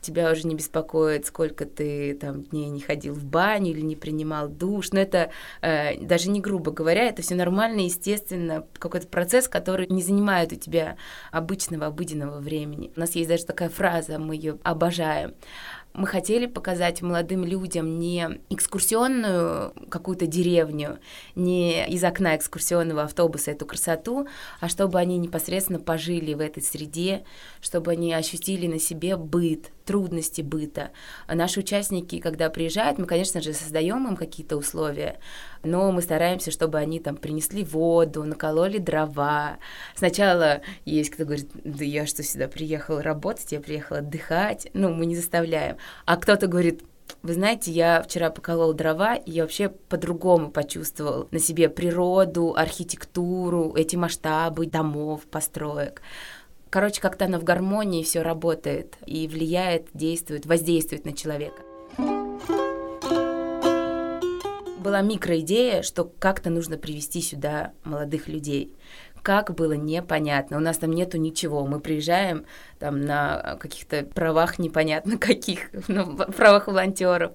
тебя 0.00 0.30
уже 0.30 0.46
не 0.46 0.54
беспокоит, 0.54 1.26
сколько 1.26 1.64
ты 1.64 2.14
там 2.14 2.42
дней 2.42 2.68
не 2.68 2.80
ходил 2.80 3.14
в 3.14 3.24
баню 3.24 3.70
или 3.70 3.80
не 3.80 3.96
принимал 3.96 4.48
душ. 4.48 4.92
Но 4.92 5.00
это 5.00 5.30
э, 5.60 5.98
даже 6.00 6.30
не 6.30 6.40
грубо 6.40 6.70
говоря, 6.70 7.04
это 7.04 7.22
все 7.22 7.34
нормально, 7.34 7.80
естественно, 7.80 8.64
какой-то 8.78 9.08
процесс, 9.08 9.48
который 9.48 9.86
не 9.88 10.02
занимает 10.02 10.52
у 10.52 10.56
тебя 10.56 10.96
обычного, 11.32 11.86
обыденного 11.86 12.38
времени. 12.38 12.92
У 12.96 13.00
нас 13.00 13.14
есть 13.14 13.28
даже 13.28 13.44
такая 13.44 13.68
фраза, 13.68 14.18
мы 14.18 14.34
ее 14.34 14.58
обожаем. 14.62 15.34
Мы 15.94 16.06
хотели 16.06 16.46
показать 16.46 17.02
молодым 17.02 17.44
людям 17.44 17.98
не 17.98 18.40
экскурсионную 18.50 19.72
какую-то 19.88 20.26
деревню, 20.26 20.98
не 21.34 21.88
из 21.88 22.04
окна 22.04 22.36
экскурсионного 22.36 23.02
автобуса 23.02 23.50
эту 23.50 23.66
красоту, 23.66 24.28
а 24.60 24.68
чтобы 24.68 25.00
они 25.00 25.18
непосредственно 25.18 25.80
пожили 25.80 26.34
в 26.34 26.40
этой 26.40 26.62
среде, 26.62 27.24
чтобы 27.60 27.92
они 27.92 28.12
ощутили 28.12 28.68
на 28.68 28.78
себе 28.78 29.16
быт, 29.16 29.72
трудности 29.88 30.42
быта. 30.42 30.90
Наши 31.26 31.60
участники, 31.60 32.18
когда 32.18 32.50
приезжают, 32.50 32.98
мы, 32.98 33.06
конечно 33.06 33.40
же, 33.40 33.54
создаем 33.54 34.06
им 34.06 34.16
какие-то 34.16 34.58
условия, 34.58 35.18
но 35.62 35.90
мы 35.92 36.02
стараемся, 36.02 36.50
чтобы 36.50 36.76
они 36.76 37.00
там 37.00 37.16
принесли 37.16 37.64
воду, 37.64 38.22
накололи 38.22 38.76
дрова. 38.76 39.56
Сначала 39.96 40.60
есть 40.84 41.08
кто 41.08 41.24
говорит, 41.24 41.48
да 41.64 41.86
я 41.86 42.04
что 42.04 42.22
сюда 42.22 42.48
приехал 42.48 43.00
работать, 43.00 43.50
я 43.50 43.60
приехал 43.60 43.96
отдыхать. 43.96 44.68
Ну, 44.74 44.92
мы 44.92 45.06
не 45.06 45.16
заставляем. 45.16 45.78
А 46.04 46.18
кто-то 46.18 46.48
говорит, 46.48 46.82
вы 47.22 47.32
знаете, 47.32 47.72
я 47.72 48.02
вчера 48.02 48.28
поколол 48.28 48.74
дрова, 48.74 49.14
и 49.14 49.30
я 49.30 49.42
вообще 49.42 49.70
по-другому 49.70 50.50
почувствовал 50.50 51.28
на 51.30 51.38
себе 51.38 51.70
природу, 51.70 52.54
архитектуру, 52.54 53.72
эти 53.74 53.96
масштабы 53.96 54.66
домов, 54.66 55.22
построек. 55.30 56.02
Короче, 56.70 57.00
как-то 57.00 57.24
оно 57.24 57.38
в 57.38 57.44
гармонии 57.44 58.02
все 58.02 58.22
работает 58.22 58.96
и 59.06 59.26
влияет, 59.26 59.88
действует, 59.94 60.46
воздействует 60.46 61.04
на 61.04 61.12
человека 61.12 61.62
была 64.88 65.02
микроидея, 65.02 65.82
что 65.82 66.10
как-то 66.18 66.48
нужно 66.48 66.78
привести 66.78 67.20
сюда 67.20 67.72
молодых 67.84 68.26
людей. 68.26 68.72
Как 69.22 69.54
было 69.54 69.74
непонятно. 69.74 70.56
У 70.56 70.60
нас 70.60 70.78
там 70.78 70.92
нету 70.92 71.18
ничего. 71.18 71.66
Мы 71.66 71.80
приезжаем 71.80 72.46
там 72.78 73.02
на 73.02 73.58
каких-то 73.60 74.04
правах 74.04 74.58
непонятно 74.58 75.18
каких, 75.18 75.70
ну, 75.88 76.16
правах 76.16 76.68
волонтеров. 76.68 77.32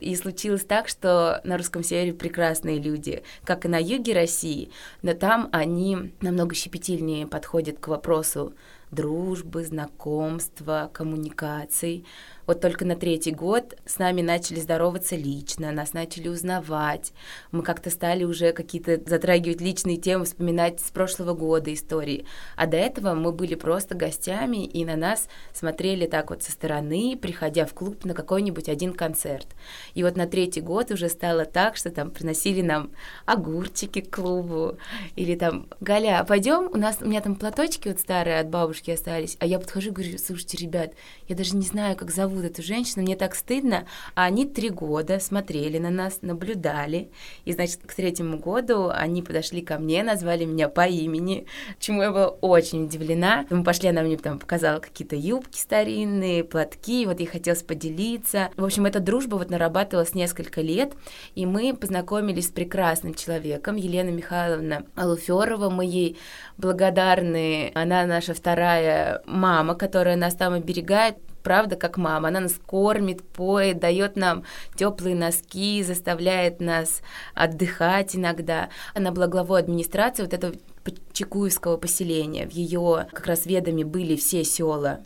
И 0.00 0.16
случилось 0.16 0.64
так, 0.64 0.88
что 0.88 1.42
на 1.44 1.58
русском 1.58 1.82
севере 1.82 2.14
прекрасные 2.14 2.78
люди, 2.78 3.22
как 3.44 3.66
и 3.66 3.68
на 3.68 3.78
юге 3.78 4.14
России, 4.14 4.70
но 5.02 5.12
там 5.12 5.50
они 5.52 6.14
намного 6.22 6.54
щепетильнее 6.54 7.26
подходят 7.26 7.78
к 7.78 7.88
вопросу 7.88 8.54
дружбы, 8.94 9.64
знакомства, 9.64 10.90
коммуникаций. 10.92 12.04
Вот 12.46 12.60
только 12.60 12.84
на 12.84 12.94
третий 12.94 13.32
год 13.32 13.74
с 13.86 13.98
нами 13.98 14.20
начали 14.20 14.60
здороваться 14.60 15.16
лично, 15.16 15.72
нас 15.72 15.94
начали 15.94 16.28
узнавать. 16.28 17.12
Мы 17.52 17.62
как-то 17.62 17.90
стали 17.90 18.24
уже 18.24 18.52
какие-то 18.52 19.00
затрагивать 19.06 19.60
личные 19.60 19.96
темы, 19.96 20.24
вспоминать 20.24 20.80
с 20.80 20.90
прошлого 20.90 21.32
года 21.32 21.72
истории. 21.72 22.26
А 22.56 22.66
до 22.66 22.76
этого 22.76 23.14
мы 23.14 23.32
были 23.32 23.54
просто 23.54 23.94
гостями, 23.94 24.64
и 24.64 24.84
на 24.84 24.96
нас 24.96 25.28
смотрели 25.52 26.06
так 26.06 26.30
вот 26.30 26.42
со 26.42 26.52
стороны, 26.52 27.18
приходя 27.20 27.64
в 27.64 27.72
клуб 27.72 28.04
на 28.04 28.12
какой-нибудь 28.12 28.68
один 28.68 28.92
концерт. 28.92 29.46
И 29.94 30.02
вот 30.02 30.16
на 30.16 30.26
третий 30.26 30.60
год 30.60 30.90
уже 30.90 31.08
стало 31.08 31.46
так, 31.46 31.76
что 31.76 31.90
там 31.90 32.10
приносили 32.10 32.60
нам 32.60 32.90
огурчики 33.24 34.00
к 34.00 34.14
клубу, 34.14 34.76
или 35.16 35.34
там, 35.34 35.66
Галя, 35.80 36.20
а 36.20 36.24
пойдем, 36.24 36.68
у 36.72 36.76
нас, 36.76 36.98
у 37.00 37.06
меня 37.06 37.20
там 37.20 37.36
платочки 37.36 37.88
вот 37.88 38.00
старые 38.00 38.38
от 38.40 38.48
бабушки 38.48 38.90
остались, 38.90 39.36
а 39.40 39.46
я 39.46 39.58
подхожу 39.58 39.90
и 39.90 39.92
говорю, 39.92 40.18
слушайте, 40.18 40.58
ребят, 40.58 40.92
я 41.28 41.36
даже 41.36 41.56
не 41.56 41.62
знаю, 41.62 41.96
как 41.96 42.10
зовут 42.10 42.33
зовут 42.34 42.50
эту 42.50 42.62
женщину, 42.62 43.02
мне 43.02 43.16
так 43.16 43.34
стыдно. 43.34 43.86
А 44.14 44.24
они 44.24 44.46
три 44.46 44.70
года 44.70 45.20
смотрели 45.20 45.78
на 45.78 45.90
нас, 45.90 46.18
наблюдали. 46.22 47.10
И, 47.44 47.52
значит, 47.52 47.80
к 47.86 47.94
третьему 47.94 48.38
году 48.38 48.88
они 48.92 49.22
подошли 49.22 49.62
ко 49.62 49.78
мне, 49.78 50.02
назвали 50.02 50.44
меня 50.44 50.68
по 50.68 50.86
имени, 50.86 51.46
чему 51.78 52.02
я 52.02 52.10
была 52.10 52.28
очень 52.28 52.84
удивлена. 52.84 53.46
Мы 53.50 53.64
пошли, 53.64 53.88
она 53.88 54.02
мне 54.02 54.16
там 54.16 54.38
показала 54.38 54.80
какие-то 54.80 55.16
юбки 55.16 55.58
старинные, 55.58 56.44
платки, 56.44 57.06
вот 57.06 57.20
ей 57.20 57.26
хотелось 57.26 57.62
поделиться. 57.62 58.50
В 58.56 58.64
общем, 58.64 58.86
эта 58.86 59.00
дружба 59.00 59.36
вот 59.36 59.50
нарабатывалась 59.50 60.14
несколько 60.14 60.60
лет, 60.60 60.92
и 61.34 61.46
мы 61.46 61.74
познакомились 61.74 62.48
с 62.48 62.50
прекрасным 62.50 63.14
человеком, 63.14 63.76
Елена 63.76 64.10
Михайловна 64.10 64.84
Алуферова, 64.94 65.70
мы 65.70 65.84
ей 65.84 66.18
благодарны. 66.56 67.72
Она 67.74 68.06
наша 68.06 68.34
вторая 68.34 69.22
мама, 69.26 69.74
которая 69.74 70.16
нас 70.16 70.34
там 70.34 70.54
оберегает 70.54 71.16
правда, 71.44 71.76
как 71.76 71.96
мама. 71.96 72.28
Она 72.28 72.40
нас 72.40 72.54
кормит, 72.66 73.22
поет, 73.22 73.78
дает 73.78 74.16
нам 74.16 74.42
теплые 74.74 75.14
носки, 75.14 75.84
заставляет 75.84 76.60
нас 76.60 77.02
отдыхать 77.34 78.16
иногда. 78.16 78.70
Она 78.94 79.12
была 79.12 79.28
главой 79.28 79.60
администрации 79.60 80.24
вот 80.24 80.34
этого 80.34 80.54
Чекуевского 81.12 81.76
поселения. 81.76 82.48
В 82.48 82.52
ее 82.52 83.06
как 83.12 83.26
раз 83.26 83.46
ведами 83.46 83.84
были 83.84 84.16
все 84.16 84.42
села 84.42 85.04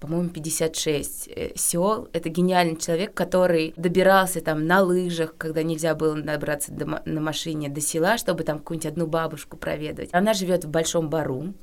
по-моему, 0.00 0.28
56 0.28 1.28
э, 1.28 1.52
сел. 1.54 2.08
Это 2.12 2.28
гениальный 2.28 2.76
человек, 2.76 3.14
который 3.14 3.72
добирался 3.76 4.40
там 4.40 4.66
на 4.66 4.82
лыжах, 4.82 5.34
когда 5.38 5.62
нельзя 5.62 5.94
было 5.94 6.20
добраться 6.20 6.72
до, 6.72 7.02
на 7.04 7.20
машине 7.20 7.68
до 7.68 7.80
села, 7.80 8.18
чтобы 8.18 8.44
там 8.44 8.58
какую-нибудь 8.58 8.92
одну 8.92 9.06
бабушку 9.06 9.56
проведать. 9.56 10.10
Она 10.12 10.34
живет 10.34 10.64
в 10.64 10.68
Большом 10.68 11.08
Бару. 11.08 11.54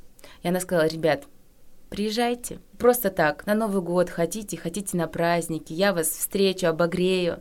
И 0.42 0.48
она 0.48 0.58
сказала, 0.60 0.88
ребят, 0.88 1.24
Приезжайте. 1.94 2.58
Просто 2.76 3.08
так, 3.08 3.46
на 3.46 3.54
Новый 3.54 3.80
год 3.80 4.10
хотите, 4.10 4.56
хотите 4.56 4.96
на 4.96 5.06
праздники, 5.06 5.72
я 5.72 5.92
вас 5.92 6.08
встречу, 6.08 6.66
обогрею. 6.66 7.40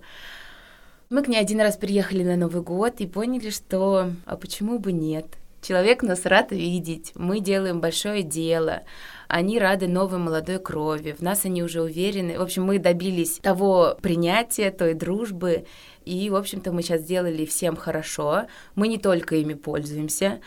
Мы 1.10 1.24
к 1.24 1.27
ней 1.27 1.39
один 1.39 1.60
раз 1.60 1.75
приехали 1.75 2.24
на 2.24 2.36
Новый 2.36 2.62
год 2.62 3.01
и 3.01 3.07
поняли, 3.07 3.50
что 3.50 4.12
а 4.27 4.38
почему 4.38 4.77
бы 4.77 4.91
нет? 4.91 5.25
Человек 5.63 6.03
нас 6.03 6.27
рад 6.27 6.51
видеть, 6.51 7.13
мы 7.15 7.39
делаем 7.39 7.81
большое 7.81 8.22
дело, 8.22 8.83
они 9.27 9.57
рады 9.57 9.88
новой 9.88 10.19
молодой 10.19 10.60
крови, 10.60 11.15
в 11.17 11.22
нас 11.24 11.45
они 11.45 11.63
уже 11.63 11.81
уверены. 11.81 12.38
В 12.38 12.41
общем, 12.43 12.65
мы 12.65 12.77
добились 12.77 13.39
того 13.41 13.98
принятия, 14.03 14.69
той 14.69 14.93
дружбы, 14.93 15.65
и, 16.05 16.29
в 16.29 16.36
общем-то, 16.36 16.72
мы 16.72 16.83
сейчас 16.83 17.01
сделали 17.01 17.45
всем 17.45 17.75
хорошо. 17.75 18.43
Мы 18.75 18.88
не 18.88 19.00
только 19.00 19.38
ими 19.38 19.55
пользуемся, 19.55 20.41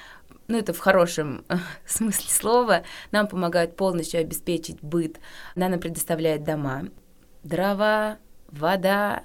ну 0.48 0.58
это 0.58 0.72
в 0.72 0.78
хорошем 0.78 1.44
смысле 1.86 2.30
слова, 2.30 2.82
нам 3.10 3.26
помогают 3.26 3.76
полностью 3.76 4.20
обеспечить 4.20 4.80
быт. 4.82 5.18
Она 5.54 5.68
нам 5.68 5.80
предоставляет 5.80 6.44
дома, 6.44 6.84
дрова, 7.42 8.18
вода, 8.48 9.22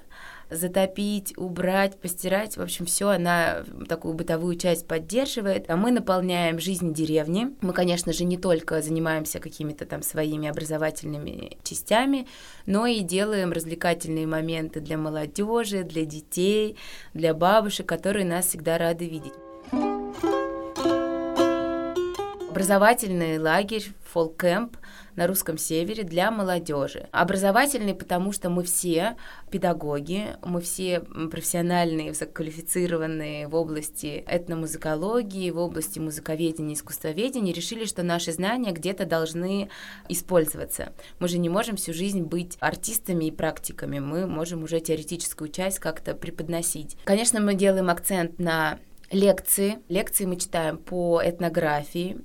затопить, 0.50 1.32
убрать, 1.36 1.98
постирать. 1.98 2.56
В 2.56 2.62
общем, 2.62 2.86
все 2.86 3.08
она 3.08 3.64
такую 3.88 4.14
бытовую 4.14 4.56
часть 4.56 4.86
поддерживает. 4.86 5.68
А 5.70 5.76
мы 5.76 5.90
наполняем 5.90 6.58
жизнь 6.58 6.92
деревни. 6.92 7.54
Мы, 7.60 7.72
конечно 7.72 8.12
же, 8.12 8.24
не 8.24 8.36
только 8.36 8.82
занимаемся 8.82 9.40
какими-то 9.40 9.86
там 9.86 10.02
своими 10.02 10.48
образовательными 10.48 11.58
частями, 11.62 12.26
но 12.66 12.86
и 12.86 13.00
делаем 13.00 13.52
развлекательные 13.52 14.26
моменты 14.26 14.80
для 14.80 14.98
молодежи, 14.98 15.84
для 15.84 16.04
детей, 16.04 16.76
для 17.14 17.34
бабушек, 17.34 17.86
которые 17.86 18.26
нас 18.26 18.46
всегда 18.46 18.78
рады 18.78 19.08
видеть 19.08 19.32
образовательный 22.52 23.38
лагерь, 23.38 23.94
фолкэмп 24.04 24.76
на 25.16 25.26
русском 25.26 25.56
севере 25.56 26.02
для 26.02 26.30
молодежи. 26.30 27.08
Образовательный, 27.10 27.94
потому 27.94 28.30
что 28.30 28.50
мы 28.50 28.62
все 28.62 29.16
педагоги, 29.50 30.36
мы 30.44 30.60
все 30.60 31.00
профессиональные, 31.00 32.10
высококвалифицированные 32.10 33.48
в 33.48 33.54
области 33.54 34.22
этномузыкологии, 34.26 35.50
в 35.50 35.56
области 35.56 35.98
музыковедения, 35.98 36.74
искусствоведения, 36.74 37.54
решили, 37.54 37.86
что 37.86 38.02
наши 38.02 38.32
знания 38.32 38.72
где-то 38.72 39.06
должны 39.06 39.70
использоваться. 40.10 40.92
Мы 41.20 41.28
же 41.28 41.38
не 41.38 41.48
можем 41.48 41.76
всю 41.76 41.94
жизнь 41.94 42.20
быть 42.20 42.58
артистами 42.60 43.24
и 43.24 43.30
практиками, 43.30 43.98
мы 43.98 44.26
можем 44.26 44.62
уже 44.62 44.78
теоретическую 44.80 45.48
часть 45.48 45.78
как-то 45.78 46.14
преподносить. 46.14 46.98
Конечно, 47.04 47.40
мы 47.40 47.54
делаем 47.54 47.88
акцент 47.88 48.38
на 48.38 48.78
лекции. 49.10 49.78
Лекции 49.88 50.24
мы 50.24 50.36
читаем 50.36 50.78
по 50.78 51.22
этнографии, 51.24 52.18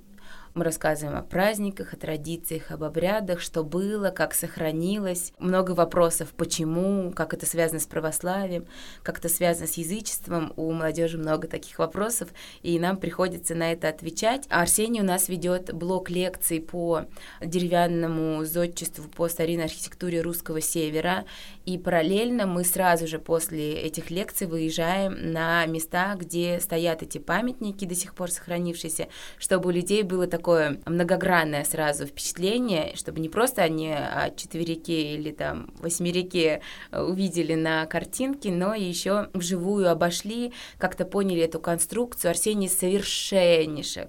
Мы 0.58 0.64
рассказываем 0.64 1.16
о 1.16 1.22
праздниках, 1.22 1.94
о 1.94 1.98
традициях, 1.98 2.72
об 2.72 2.84
обрядах, 2.84 3.42
что 3.42 3.64
было, 3.64 4.10
как 4.10 4.34
сохранилось. 4.34 5.32
Много 5.38 5.74
вопросов, 5.74 6.30
почему, 6.36 7.12
как 7.12 7.36
это 7.36 7.46
связано 7.46 7.80
с 7.80 7.86
православием, 7.86 8.66
как 9.04 9.20
это 9.20 9.30
связано 9.30 9.68
с 9.68 9.74
язычеством. 9.74 10.54
У 10.56 10.72
молодежи 10.72 11.20
много 11.20 11.48
таких 11.48 11.78
вопросов, 11.78 12.30
и 12.64 12.80
нам 12.80 12.98
приходится 12.98 13.54
на 13.54 13.72
это 13.72 13.88
отвечать. 13.88 14.48
А 14.50 14.64
Арсений 14.64 15.02
у 15.02 15.04
нас 15.04 15.30
ведет 15.30 15.72
блок 15.76 16.10
лекций 16.10 16.60
по 16.60 17.06
деревянному 17.40 18.44
зодчеству, 18.44 19.08
по 19.10 19.28
старинной 19.28 19.66
архитектуре 19.66 20.22
русского 20.22 20.60
севера. 20.60 21.26
И 21.68 21.78
параллельно 21.78 22.48
мы 22.48 22.64
сразу 22.64 23.06
же 23.06 23.20
после 23.20 23.74
этих 23.74 24.10
лекций 24.10 24.48
выезжаем 24.48 25.34
на 25.34 25.68
места, 25.68 26.16
где 26.16 26.60
стоят 26.60 27.04
эти 27.04 27.20
памятники, 27.20 27.86
до 27.86 27.94
сих 27.94 28.16
пор 28.16 28.32
сохранившиеся, 28.32 29.08
чтобы 29.38 29.70
у 29.70 29.72
людей 29.72 30.02
было 30.02 30.26
такое 30.26 30.47
такое 30.48 30.80
многогранное 30.86 31.66
сразу 31.66 32.06
впечатление, 32.06 32.96
чтобы 32.96 33.20
не 33.20 33.28
просто 33.28 33.64
они 33.64 33.92
о 33.92 34.30
четверике 34.34 35.14
или 35.16 35.32
там 35.32 35.74
восьмерике 35.80 36.62
э, 36.90 37.02
увидели 37.02 37.54
на 37.54 37.86
картинке, 37.86 38.50
но 38.50 38.74
еще 38.74 39.28
вживую 39.34 39.92
обошли, 39.92 40.54
как-то 40.78 41.04
поняли 41.04 41.42
эту 41.42 41.60
конструкцию. 41.60 42.32
Арсений 42.32 42.70
совершеннейше 42.70 44.08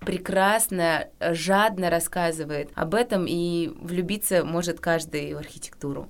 прекрасно, 0.00 1.08
жадно 1.20 1.88
рассказывает 1.88 2.70
об 2.74 2.94
этом, 2.94 3.24
и 3.26 3.68
влюбиться 3.80 4.44
может 4.44 4.80
каждый 4.80 5.32
в 5.32 5.38
архитектуру. 5.38 6.08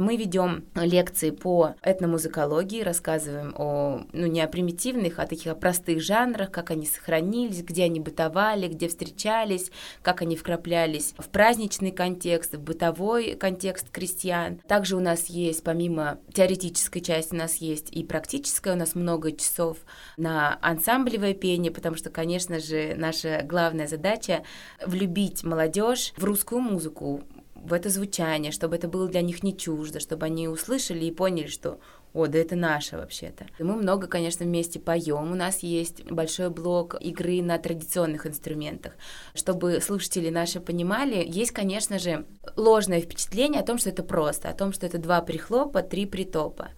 Мы 0.00 0.16
ведем 0.16 0.64
лекции 0.76 1.30
по 1.30 1.74
этномузыкологии, 1.82 2.80
рассказываем 2.80 3.54
о, 3.54 4.06
ну, 4.14 4.26
не 4.26 4.40
о 4.40 4.48
примитивных, 4.48 5.18
а 5.18 5.26
таких 5.26 5.52
о 5.52 5.54
простых 5.54 6.00
жанрах, 6.00 6.50
как 6.50 6.70
они 6.70 6.86
сохранились, 6.86 7.62
где 7.62 7.84
они 7.84 8.00
бытовали, 8.00 8.68
где 8.68 8.88
встречались, 8.88 9.70
как 10.00 10.22
они 10.22 10.36
вкраплялись 10.36 11.12
в 11.18 11.28
праздничный 11.28 11.90
контекст, 11.90 12.54
в 12.54 12.62
бытовой 12.62 13.34
контекст 13.34 13.90
крестьян. 13.90 14.56
Также 14.66 14.96
у 14.96 15.00
нас 15.00 15.26
есть, 15.26 15.62
помимо 15.64 16.18
теоретической 16.32 17.02
части, 17.02 17.34
у 17.34 17.36
нас 17.36 17.56
есть 17.56 17.90
и 17.90 18.02
практическая, 18.02 18.72
у 18.72 18.78
нас 18.78 18.94
много 18.94 19.32
часов 19.32 19.76
на 20.16 20.58
ансамблевое 20.62 21.34
пение, 21.34 21.70
потому 21.70 21.96
что, 21.96 22.08
конечно 22.08 22.58
же, 22.58 22.94
наша 22.96 23.42
главная 23.44 23.86
задача 23.86 24.44
влюбить 24.82 25.44
молодежь 25.44 26.14
в 26.16 26.24
русскую 26.24 26.62
музыку, 26.62 27.22
в 27.62 27.72
это 27.72 27.88
звучание, 27.88 28.52
чтобы 28.52 28.76
это 28.76 28.88
было 28.88 29.08
для 29.08 29.22
них 29.22 29.42
не 29.42 29.56
чуждо, 29.56 30.00
чтобы 30.00 30.26
они 30.26 30.48
услышали 30.48 31.04
и 31.04 31.12
поняли, 31.12 31.46
что 31.46 31.78
о, 32.12 32.26
да 32.26 32.38
это 32.38 32.56
наше 32.56 32.96
вообще-то. 32.96 33.46
Мы 33.60 33.76
много, 33.76 34.08
конечно, 34.08 34.44
вместе 34.44 34.80
поем. 34.80 35.30
У 35.30 35.34
нас 35.36 35.60
есть 35.60 36.04
большой 36.10 36.50
блок 36.50 36.96
игры 37.00 37.40
на 37.40 37.56
традиционных 37.58 38.26
инструментах. 38.26 38.94
Чтобы 39.32 39.80
слушатели 39.80 40.28
наши 40.28 40.60
понимали, 40.60 41.24
есть, 41.24 41.52
конечно 41.52 42.00
же, 42.00 42.26
ложное 42.56 43.00
впечатление 43.00 43.60
о 43.60 43.66
том, 43.66 43.78
что 43.78 43.90
это 43.90 44.02
просто, 44.02 44.48
о 44.48 44.54
том, 44.54 44.72
что 44.72 44.86
это 44.86 44.98
два 44.98 45.20
прихлопа, 45.20 45.82
три 45.82 46.04
притопа. 46.04 46.70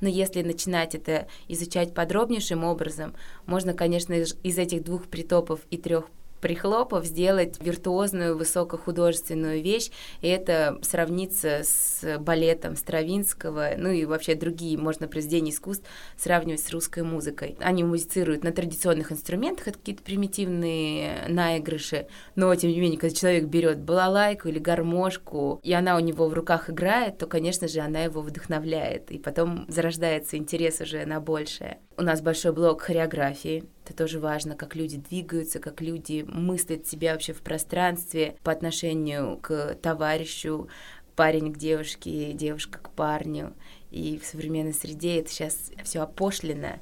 Но 0.00 0.08
если 0.08 0.42
начинать 0.42 0.96
это 0.96 1.28
изучать 1.46 1.94
подробнейшим 1.94 2.64
образом, 2.64 3.14
можно, 3.46 3.74
конечно, 3.74 4.14
из 4.14 4.58
этих 4.58 4.82
двух 4.82 5.06
притопов 5.06 5.60
и 5.70 5.76
трех 5.76 6.06
прихлопов 6.40 7.04
сделать 7.04 7.56
виртуозную 7.60 8.36
высокохудожественную 8.36 9.62
вещь, 9.62 9.90
и 10.20 10.28
это 10.28 10.78
сравниться 10.82 11.60
с 11.62 12.18
балетом 12.18 12.76
Стравинского, 12.76 13.70
ну 13.76 13.90
и 13.90 14.04
вообще 14.04 14.34
другие, 14.34 14.78
можно 14.78 15.08
произведения 15.08 15.50
искусств 15.50 15.86
сравнивать 16.16 16.60
с 16.60 16.70
русской 16.70 17.02
музыкой. 17.02 17.56
Они 17.60 17.84
музицируют 17.84 18.44
на 18.44 18.52
традиционных 18.52 19.12
инструментах, 19.12 19.68
это 19.68 19.78
какие-то 19.78 20.02
примитивные 20.02 21.26
наигрыши, 21.28 22.06
но 22.34 22.54
тем 22.54 22.70
не 22.70 22.80
менее, 22.80 22.98
когда 22.98 23.14
человек 23.14 23.44
берет 23.44 23.78
балалайку 23.80 24.48
или 24.48 24.58
гармошку, 24.58 25.60
и 25.62 25.72
она 25.72 25.96
у 25.96 26.00
него 26.00 26.28
в 26.28 26.34
руках 26.34 26.70
играет, 26.70 27.18
то, 27.18 27.26
конечно 27.26 27.68
же, 27.68 27.80
она 27.80 28.02
его 28.02 28.20
вдохновляет, 28.20 29.10
и 29.10 29.18
потом 29.18 29.66
зарождается 29.68 30.36
интерес 30.36 30.80
уже 30.80 31.04
на 31.04 31.20
большее. 31.20 31.78
У 32.00 32.02
нас 32.02 32.22
большой 32.22 32.54
блок 32.54 32.80
хореографии, 32.80 33.64
это 33.84 33.94
тоже 33.94 34.20
важно, 34.20 34.56
как 34.56 34.74
люди 34.74 34.96
двигаются, 34.96 35.58
как 35.58 35.82
люди 35.82 36.24
мыслят 36.26 36.86
себя 36.86 37.12
вообще 37.12 37.34
в 37.34 37.42
пространстве 37.42 38.36
по 38.42 38.52
отношению 38.52 39.36
к 39.36 39.74
товарищу, 39.82 40.70
парень 41.14 41.52
к 41.52 41.58
девушке, 41.58 42.32
девушка 42.32 42.78
к 42.78 42.88
парню. 42.92 43.52
И 43.90 44.18
в 44.18 44.24
современной 44.24 44.72
среде 44.72 45.20
это 45.20 45.28
сейчас 45.28 45.72
все 45.84 46.00
опошлено 46.00 46.80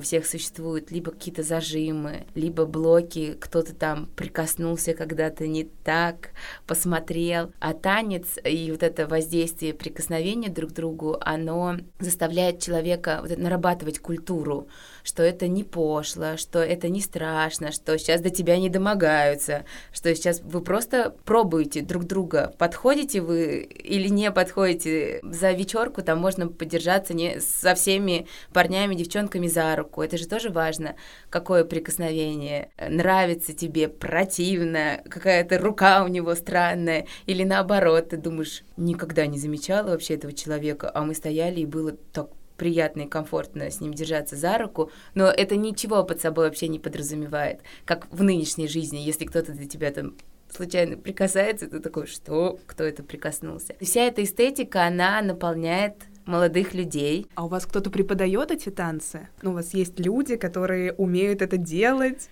у 0.00 0.02
всех 0.02 0.26
существуют 0.26 0.90
либо 0.90 1.10
какие-то 1.10 1.42
зажимы, 1.42 2.24
либо 2.34 2.64
блоки, 2.64 3.36
кто-то 3.38 3.74
там 3.74 4.06
прикоснулся 4.16 4.94
когда-то 4.94 5.46
не 5.46 5.64
так, 5.64 6.30
посмотрел. 6.66 7.52
А 7.60 7.74
танец 7.74 8.38
и 8.42 8.70
вот 8.72 8.82
это 8.82 9.06
воздействие 9.06 9.74
прикосновения 9.74 10.48
друг 10.48 10.70
к 10.70 10.72
другу, 10.72 11.18
оно 11.20 11.76
заставляет 11.98 12.60
человека 12.62 13.18
вот 13.20 13.30
это, 13.30 13.40
нарабатывать 13.40 13.98
культуру, 13.98 14.68
что 15.02 15.22
это 15.22 15.48
не 15.48 15.64
пошло, 15.64 16.38
что 16.38 16.60
это 16.60 16.88
не 16.88 17.02
страшно, 17.02 17.70
что 17.70 17.98
сейчас 17.98 18.22
до 18.22 18.30
тебя 18.30 18.56
не 18.56 18.70
домогаются, 18.70 19.66
что 19.92 20.14
сейчас 20.14 20.40
вы 20.40 20.62
просто 20.62 21.14
пробуете 21.26 21.82
друг 21.82 22.04
друга, 22.04 22.54
подходите 22.56 23.20
вы 23.20 23.58
или 23.60 24.08
не 24.08 24.32
подходите. 24.32 25.20
За 25.24 25.52
вечерку 25.52 26.00
там 26.00 26.18
можно 26.20 26.48
подержаться 26.48 27.12
не 27.12 27.38
со 27.40 27.74
всеми 27.74 28.26
парнями, 28.54 28.94
девчонками 28.94 29.46
за 29.46 29.76
руку, 29.76 29.89
руку. 29.90 30.02
Это 30.02 30.16
же 30.16 30.26
тоже 30.26 30.50
важно, 30.50 30.94
какое 31.28 31.64
прикосновение. 31.64 32.70
Нравится 32.78 33.52
тебе, 33.52 33.88
противно, 33.88 35.02
какая-то 35.08 35.58
рука 35.58 36.04
у 36.04 36.08
него 36.08 36.34
странная. 36.34 37.06
Или 37.26 37.44
наоборот, 37.44 38.10
ты 38.10 38.16
думаешь, 38.16 38.62
никогда 38.76 39.26
не 39.26 39.38
замечала 39.38 39.88
вообще 39.88 40.14
этого 40.14 40.32
человека, 40.32 40.90
а 40.94 41.02
мы 41.02 41.14
стояли, 41.14 41.60
и 41.60 41.66
было 41.66 41.92
так 42.12 42.30
приятно 42.56 43.02
и 43.02 43.08
комфортно 43.08 43.70
с 43.70 43.80
ним 43.80 43.94
держаться 43.94 44.36
за 44.36 44.58
руку, 44.58 44.90
но 45.14 45.28
это 45.28 45.56
ничего 45.56 46.04
под 46.04 46.20
собой 46.20 46.44
вообще 46.44 46.68
не 46.68 46.78
подразумевает, 46.78 47.60
как 47.86 48.06
в 48.10 48.22
нынешней 48.22 48.68
жизни, 48.68 48.98
если 48.98 49.24
кто-то 49.24 49.52
для 49.52 49.66
тебя 49.66 49.90
там 49.90 50.14
случайно 50.54 50.98
прикасается, 50.98 51.68
ты 51.68 51.80
такой, 51.80 52.06
что? 52.06 52.58
Кто 52.66 52.84
это 52.84 53.02
прикоснулся? 53.02 53.76
Вся 53.80 54.02
эта 54.02 54.22
эстетика, 54.22 54.84
она 54.84 55.22
наполняет 55.22 55.94
молодых 56.26 56.74
людей. 56.74 57.26
А 57.34 57.44
у 57.44 57.48
вас 57.48 57.66
кто-то 57.66 57.90
преподает 57.90 58.50
эти 58.50 58.70
танцы? 58.70 59.28
Ну, 59.42 59.50
у 59.50 59.54
вас 59.54 59.74
есть 59.74 59.98
люди, 59.98 60.36
которые 60.36 60.92
умеют 60.94 61.42
это 61.42 61.56
делать? 61.56 62.28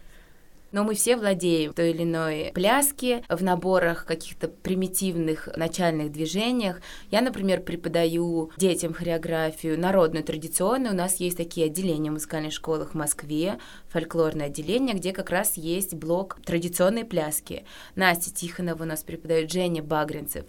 Но 0.70 0.84
мы 0.84 0.94
все 0.94 1.16
владеем 1.16 1.72
той 1.72 1.90
или 1.90 2.02
иной 2.02 2.52
пляски 2.54 3.24
в 3.30 3.42
наборах 3.42 4.04
каких-то 4.04 4.48
примитивных 4.48 5.48
начальных 5.56 6.12
движениях. 6.12 6.82
Я, 7.10 7.22
например, 7.22 7.62
преподаю 7.62 8.50
детям 8.58 8.92
хореографию 8.92 9.80
народную, 9.80 10.24
традиционную. 10.24 10.92
У 10.92 10.96
нас 10.96 11.16
есть 11.16 11.38
такие 11.38 11.66
отделения 11.66 12.10
в 12.10 12.14
музыкальных 12.14 12.52
школах 12.52 12.90
в 12.90 12.94
Москве, 12.94 13.58
фольклорное 13.88 14.46
отделение, 14.46 14.94
где 14.94 15.12
как 15.12 15.30
раз 15.30 15.56
есть 15.56 15.94
блок 15.94 16.38
традиционной 16.44 17.06
пляски. 17.06 17.64
Настя 17.94 18.34
Тихонова 18.34 18.82
у 18.82 18.86
нас 18.86 19.02
преподает, 19.02 19.50
Женя 19.50 19.82
Багринцев. 19.82 20.44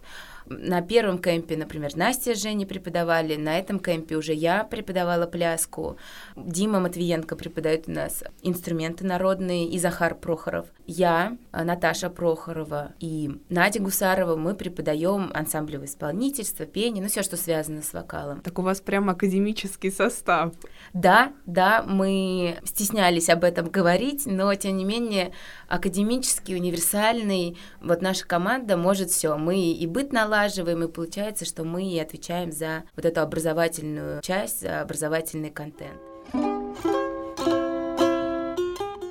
На 0.49 0.81
первом 0.81 1.19
кемпе, 1.19 1.55
например, 1.55 1.95
Настя 1.95 2.33
с 2.35 2.41
Женей 2.41 2.65
преподавали, 2.65 3.35
на 3.35 3.59
этом 3.59 3.79
кемпе 3.79 4.15
уже 4.15 4.33
я 4.33 4.63
преподавала 4.63 5.27
пляску, 5.27 5.97
Дима 6.35 6.79
Матвиенко 6.79 7.35
преподает 7.35 7.87
у 7.87 7.91
нас 7.91 8.23
инструменты 8.41 9.05
народные 9.05 9.69
и 9.69 9.77
Захар 9.77 10.15
Прохоров. 10.15 10.65
Я, 10.87 11.37
Наташа 11.51 12.09
Прохорова 12.09 12.93
и 12.99 13.39
Надя 13.49 13.79
Гусарова, 13.79 14.35
мы 14.35 14.55
преподаем 14.55 15.29
ансамблевое 15.35 15.87
исполнительство, 15.87 16.65
пение, 16.65 17.03
ну 17.03 17.09
все, 17.09 17.21
что 17.21 17.37
связано 17.37 17.83
с 17.83 17.93
вокалом. 17.93 18.41
Так 18.41 18.57
у 18.57 18.63
вас 18.63 18.81
прям 18.81 19.09
академический 19.09 19.91
состав. 19.91 20.53
Да, 20.93 21.31
да, 21.45 21.83
мы 21.83 22.57
стеснялись 22.65 23.29
об 23.29 23.43
этом 23.43 23.69
говорить, 23.69 24.25
но 24.25 24.53
тем 24.55 24.77
не 24.77 24.85
менее 24.85 25.31
академический, 25.67 26.55
универсальный, 26.55 27.57
вот 27.81 28.01
наша 28.01 28.25
команда 28.25 28.77
может 28.77 29.11
все. 29.11 29.37
Мы 29.37 29.73
и 29.73 29.85
быт 29.85 30.11
наладим, 30.11 30.38
налаживаем, 30.39 30.83
и 30.83 30.87
получается, 30.87 31.45
что 31.45 31.63
мы 31.63 31.99
отвечаем 31.99 32.51
за 32.51 32.83
вот 32.95 33.05
эту 33.05 33.21
образовательную 33.21 34.21
часть, 34.21 34.61
за 34.61 34.81
образовательный 34.81 35.49
контент. 35.49 35.99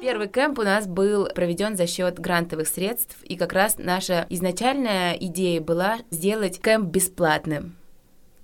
Первый 0.01 0.29
кемп 0.29 0.59
у 0.61 0.63
нас 0.63 0.87
был 0.87 1.29
проведен 1.35 1.77
за 1.77 1.87
счет 1.87 2.19
грантовых 2.19 2.67
средств, 2.67 3.23
и 3.25 3.37
как 3.37 3.53
раз 3.53 3.77
наша 3.77 4.27
изначальная 4.31 5.13
идея 5.15 5.61
была 5.61 5.99
сделать 6.11 6.63
кемп 6.63 6.91
бесплатным 6.91 7.77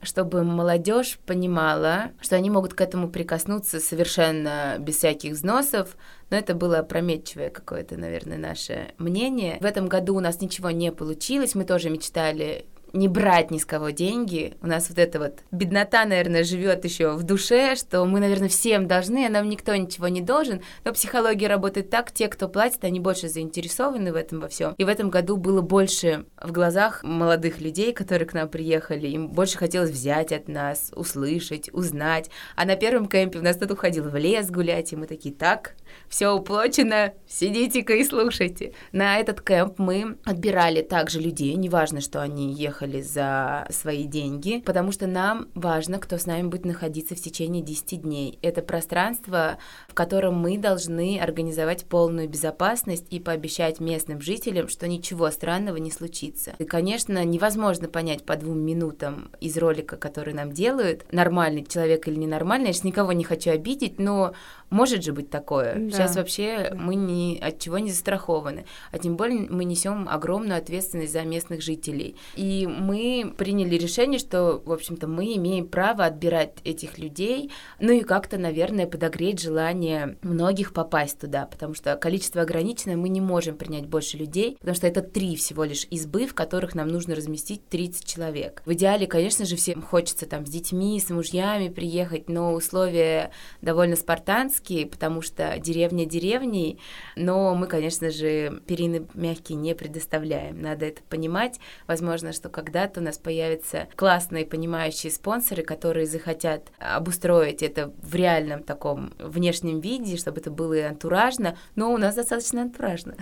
чтобы 0.04 0.44
молодежь 0.44 1.18
понимала, 1.26 2.12
что 2.20 2.36
они 2.36 2.50
могут 2.50 2.74
к 2.74 2.80
этому 2.80 3.08
прикоснуться 3.08 3.80
совершенно 3.80 4.76
без 4.78 4.98
всяких 4.98 5.32
взносов, 5.32 5.96
но 6.30 6.36
это 6.36 6.54
было 6.54 6.80
опрометчивое 6.80 7.50
какое-то, 7.50 7.96
наверное, 7.96 8.38
наше 8.38 8.92
мнение. 8.98 9.58
В 9.60 9.64
этом 9.64 9.88
году 9.88 10.14
у 10.14 10.20
нас 10.20 10.40
ничего 10.40 10.70
не 10.70 10.92
получилось, 10.92 11.54
мы 11.54 11.64
тоже 11.64 11.90
мечтали 11.90 12.66
не 12.94 13.08
брать 13.08 13.50
ни 13.50 13.58
с 13.58 13.66
кого 13.66 13.90
деньги. 13.90 14.54
У 14.62 14.66
нас 14.66 14.88
вот 14.88 14.98
эта 14.98 15.18
вот 15.18 15.40
беднота, 15.50 16.04
наверное, 16.04 16.44
живет 16.44 16.84
еще 16.84 17.12
в 17.14 17.24
душе, 17.24 17.74
что 17.74 18.04
мы, 18.04 18.20
наверное, 18.20 18.48
всем 18.48 18.86
должны, 18.86 19.26
а 19.26 19.30
нам 19.30 19.48
никто 19.48 19.74
ничего 19.74 20.08
не 20.08 20.20
должен. 20.20 20.62
Но 20.84 20.92
психология 20.92 21.48
работает 21.48 21.90
так, 21.90 22.12
те, 22.12 22.28
кто 22.28 22.48
платит, 22.48 22.84
они 22.84 23.00
больше 23.00 23.28
заинтересованы 23.28 24.12
в 24.12 24.16
этом 24.16 24.40
во 24.40 24.48
всем. 24.48 24.74
И 24.78 24.84
в 24.84 24.88
этом 24.88 25.10
году 25.10 25.36
было 25.36 25.60
больше 25.60 26.26
в 26.40 26.52
глазах 26.52 27.02
молодых 27.02 27.60
людей, 27.60 27.92
которые 27.92 28.28
к 28.28 28.32
нам 28.32 28.48
приехали. 28.48 29.08
Им 29.08 29.28
больше 29.28 29.58
хотелось 29.58 29.90
взять 29.90 30.32
от 30.32 30.46
нас, 30.48 30.92
услышать, 30.94 31.70
узнать. 31.72 32.30
А 32.54 32.64
на 32.64 32.76
первом 32.76 33.06
кемпе 33.06 33.40
у 33.40 33.42
нас 33.42 33.56
кто-то 33.56 33.74
уходил 33.74 34.04
в 34.04 34.16
лес 34.16 34.50
гулять, 34.50 34.92
и 34.92 34.96
мы 34.96 35.06
такие, 35.06 35.34
так, 35.34 35.74
все 36.08 36.30
уплочено, 36.30 37.12
сидите-ка 37.26 37.94
и 37.94 38.04
слушайте. 38.04 38.72
На 38.92 39.18
этот 39.18 39.40
кемп 39.40 39.80
мы 39.80 40.16
отбирали 40.24 40.82
также 40.82 41.18
людей, 41.20 41.54
неважно, 41.54 42.00
что 42.00 42.22
они 42.22 42.52
ехали 42.52 42.83
за 43.00 43.66
свои 43.70 44.04
деньги, 44.04 44.62
потому 44.64 44.92
что 44.92 45.06
нам 45.06 45.48
важно, 45.54 45.98
кто 45.98 46.18
с 46.18 46.26
нами 46.26 46.48
будет 46.48 46.64
находиться 46.64 47.14
в 47.14 47.20
течение 47.20 47.62
10 47.62 48.02
дней. 48.02 48.38
Это 48.42 48.62
пространство, 48.62 49.58
в 49.88 49.94
котором 49.94 50.36
мы 50.36 50.58
должны 50.58 51.18
организовать 51.18 51.84
полную 51.84 52.28
безопасность 52.28 53.06
и 53.10 53.20
пообещать 53.20 53.80
местным 53.80 54.20
жителям, 54.20 54.68
что 54.68 54.88
ничего 54.88 55.30
странного 55.30 55.76
не 55.76 55.90
случится. 55.90 56.54
И, 56.58 56.64
конечно, 56.64 57.24
невозможно 57.24 57.88
понять 57.88 58.24
по 58.24 58.36
двум 58.36 58.58
минутам 58.58 59.30
из 59.40 59.56
ролика, 59.56 59.96
который 59.96 60.34
нам 60.34 60.52
делают, 60.52 61.04
нормальный 61.12 61.64
человек 61.64 62.08
или 62.08 62.16
ненормальный. 62.16 62.68
Я 62.68 62.72
сейчас 62.72 62.84
никого 62.84 63.12
не 63.12 63.24
хочу 63.24 63.50
обидеть, 63.50 63.98
но 63.98 64.34
может 64.74 65.04
же 65.04 65.12
быть 65.12 65.30
такое. 65.30 65.76
Да. 65.76 65.90
Сейчас 65.90 66.16
вообще 66.16 66.70
да. 66.70 66.76
мы 66.76 66.96
ни 66.96 67.38
от 67.38 67.60
чего 67.60 67.78
не 67.78 67.90
застрахованы. 67.90 68.66
А 68.90 68.98
тем 68.98 69.16
более 69.16 69.48
мы 69.48 69.64
несем 69.64 70.08
огромную 70.08 70.58
ответственность 70.58 71.12
за 71.12 71.22
местных 71.22 71.62
жителей. 71.62 72.16
И 72.34 72.66
мы 72.66 73.32
приняли 73.36 73.76
решение, 73.76 74.18
что, 74.18 74.60
в 74.64 74.72
общем-то, 74.72 75.06
мы 75.06 75.36
имеем 75.36 75.68
право 75.68 76.04
отбирать 76.04 76.54
этих 76.64 76.98
людей, 76.98 77.52
ну 77.78 77.92
и 77.92 78.00
как-то, 78.00 78.36
наверное, 78.36 78.86
подогреть 78.86 79.40
желание 79.40 80.18
многих 80.22 80.72
попасть 80.72 81.20
туда, 81.20 81.46
потому 81.46 81.74
что 81.74 81.94
количество 81.94 82.42
ограничено, 82.42 82.96
мы 82.96 83.08
не 83.08 83.20
можем 83.20 83.56
принять 83.56 83.86
больше 83.86 84.16
людей, 84.16 84.56
потому 84.58 84.74
что 84.74 84.88
это 84.88 85.02
три 85.02 85.36
всего 85.36 85.62
лишь 85.62 85.86
избы, 85.90 86.26
в 86.26 86.34
которых 86.34 86.74
нам 86.74 86.88
нужно 86.88 87.14
разместить 87.14 87.68
30 87.68 88.04
человек. 88.04 88.62
В 88.66 88.72
идеале, 88.72 89.06
конечно 89.06 89.44
же, 89.44 89.54
всем 89.54 89.82
хочется 89.82 90.26
там 90.26 90.44
с 90.44 90.50
детьми, 90.50 90.98
с 90.98 91.10
мужьями 91.10 91.68
приехать, 91.68 92.28
но 92.28 92.54
условия 92.54 93.30
довольно 93.62 93.94
спартанские, 93.94 94.63
мягкие, 94.64 94.86
потому 94.86 95.22
что 95.22 95.58
деревня 95.58 96.06
деревней, 96.06 96.78
но 97.16 97.54
мы, 97.54 97.66
конечно 97.66 98.10
же, 98.10 98.62
перины 98.66 99.06
мягкие 99.14 99.56
не 99.58 99.74
предоставляем. 99.74 100.60
Надо 100.60 100.86
это 100.86 101.02
понимать. 101.02 101.60
Возможно, 101.86 102.32
что 102.32 102.48
когда-то 102.48 103.00
у 103.00 103.02
нас 103.02 103.18
появятся 103.18 103.88
классные 103.96 104.46
понимающие 104.46 105.12
спонсоры, 105.12 105.62
которые 105.62 106.06
захотят 106.06 106.70
обустроить 106.78 107.62
это 107.62 107.92
в 108.02 108.14
реальном 108.14 108.62
таком 108.62 109.12
внешнем 109.18 109.80
виде, 109.80 110.16
чтобы 110.16 110.40
это 110.40 110.50
было 110.50 110.74
и 110.74 110.80
антуражно, 110.80 111.56
но 111.76 111.92
у 111.92 111.98
нас 111.98 112.14
достаточно 112.14 112.62
антуражно. 112.62 113.14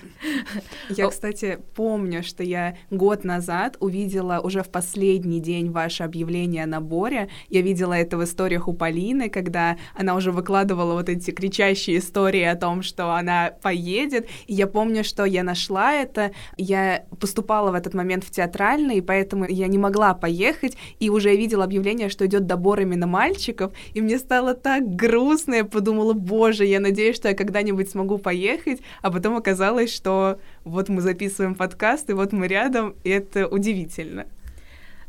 Я, 0.90 1.08
кстати, 1.08 1.58
помню, 1.74 2.22
что 2.22 2.42
я 2.42 2.76
год 2.90 3.24
назад 3.24 3.76
увидела 3.80 4.40
уже 4.40 4.62
в 4.62 4.68
последний 4.68 5.40
день 5.40 5.70
ваше 5.70 6.04
объявление 6.04 6.64
о 6.64 6.66
наборе. 6.66 7.28
Я 7.48 7.62
видела 7.62 7.94
это 7.94 8.16
в 8.16 8.24
историях 8.24 8.68
у 8.68 8.72
Полины, 8.72 9.28
когда 9.28 9.76
она 9.94 10.14
уже 10.14 10.32
выкладывала 10.32 10.94
вот 10.94 11.08
эти 11.08 11.21
кричащие 11.30 11.98
истории 11.98 12.42
о 12.42 12.56
том, 12.56 12.82
что 12.82 13.12
она 13.14 13.52
поедет. 13.62 14.26
И 14.46 14.54
я 14.54 14.66
помню, 14.66 15.04
что 15.04 15.24
я 15.24 15.44
нашла 15.44 15.92
это. 15.92 16.32
Я 16.56 17.04
поступала 17.20 17.70
в 17.70 17.74
этот 17.74 17.94
момент 17.94 18.24
в 18.24 18.30
театральный, 18.30 18.96
и 18.96 19.00
поэтому 19.00 19.46
я 19.48 19.68
не 19.68 19.78
могла 19.78 20.14
поехать. 20.14 20.76
И 20.98 21.10
уже 21.10 21.30
я 21.30 21.36
видела 21.36 21.64
объявление, 21.64 22.08
что 22.08 22.26
идет 22.26 22.46
добор 22.46 22.80
именно 22.80 23.06
мальчиков. 23.06 23.72
И 23.94 24.00
мне 24.00 24.18
стало 24.18 24.54
так 24.54 24.96
грустно. 24.96 25.54
Я 25.54 25.64
подумала, 25.64 26.14
боже, 26.14 26.64
я 26.64 26.80
надеюсь, 26.80 27.16
что 27.16 27.28
я 27.28 27.34
когда-нибудь 27.34 27.90
смогу 27.90 28.18
поехать. 28.18 28.80
А 29.02 29.10
потом 29.10 29.36
оказалось, 29.36 29.94
что 29.94 30.40
вот 30.64 30.88
мы 30.88 31.00
записываем 31.00 31.54
подкаст, 31.54 32.10
и 32.10 32.14
вот 32.14 32.32
мы 32.32 32.48
рядом, 32.48 32.94
и 33.04 33.10
это 33.10 33.46
удивительно. 33.46 34.26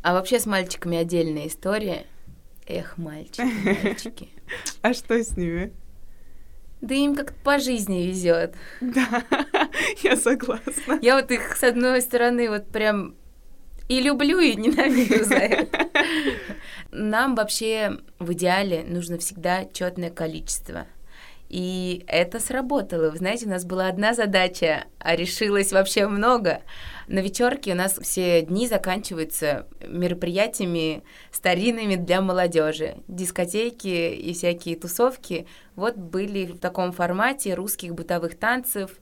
А 0.02 0.12
вообще 0.12 0.38
с 0.38 0.46
мальчиками 0.46 0.98
отдельная 0.98 1.46
история. 1.46 2.04
Эх, 2.66 2.98
мальчики, 2.98 3.42
мальчики. 3.84 4.28
А 4.82 4.92
что 4.92 5.22
с 5.22 5.36
ними? 5.36 5.72
Да 6.84 6.94
им 6.94 7.16
как-то 7.16 7.34
по 7.42 7.58
жизни 7.58 8.06
везет. 8.06 8.56
Да, 8.82 9.24
я 10.02 10.16
согласна. 10.16 10.98
Я 11.00 11.16
вот 11.16 11.30
их, 11.30 11.56
с 11.56 11.62
одной 11.62 12.02
стороны, 12.02 12.50
вот 12.50 12.66
прям 12.66 13.14
и 13.88 14.02
люблю, 14.02 14.38
и 14.38 14.54
ненавижу 14.54 15.24
за 15.24 15.36
это. 15.36 15.88
Нам 16.90 17.36
вообще 17.36 18.00
в 18.18 18.34
идеале 18.34 18.84
нужно 18.86 19.16
всегда 19.16 19.64
четное 19.64 20.10
количество. 20.10 20.86
И 21.48 22.04
это 22.08 22.40
сработало. 22.40 23.10
Вы 23.10 23.18
знаете, 23.18 23.46
у 23.46 23.50
нас 23.50 23.64
была 23.64 23.88
одна 23.88 24.14
задача, 24.14 24.84
а 24.98 25.14
решилось 25.14 25.72
вообще 25.72 26.08
много. 26.08 26.62
На 27.06 27.20
вечерке 27.20 27.72
у 27.72 27.76
нас 27.76 27.98
все 28.00 28.42
дни 28.42 28.66
заканчиваются 28.66 29.66
мероприятиями 29.86 31.04
старинными 31.30 31.96
для 31.96 32.20
молодежи. 32.20 32.96
Дискотеки 33.08 34.14
и 34.14 34.32
всякие 34.32 34.76
тусовки 34.76 35.46
вот 35.76 35.96
были 35.96 36.46
в 36.46 36.58
таком 36.58 36.92
формате 36.92 37.54
русских 37.54 37.94
бытовых 37.94 38.36
танцев, 38.38 38.98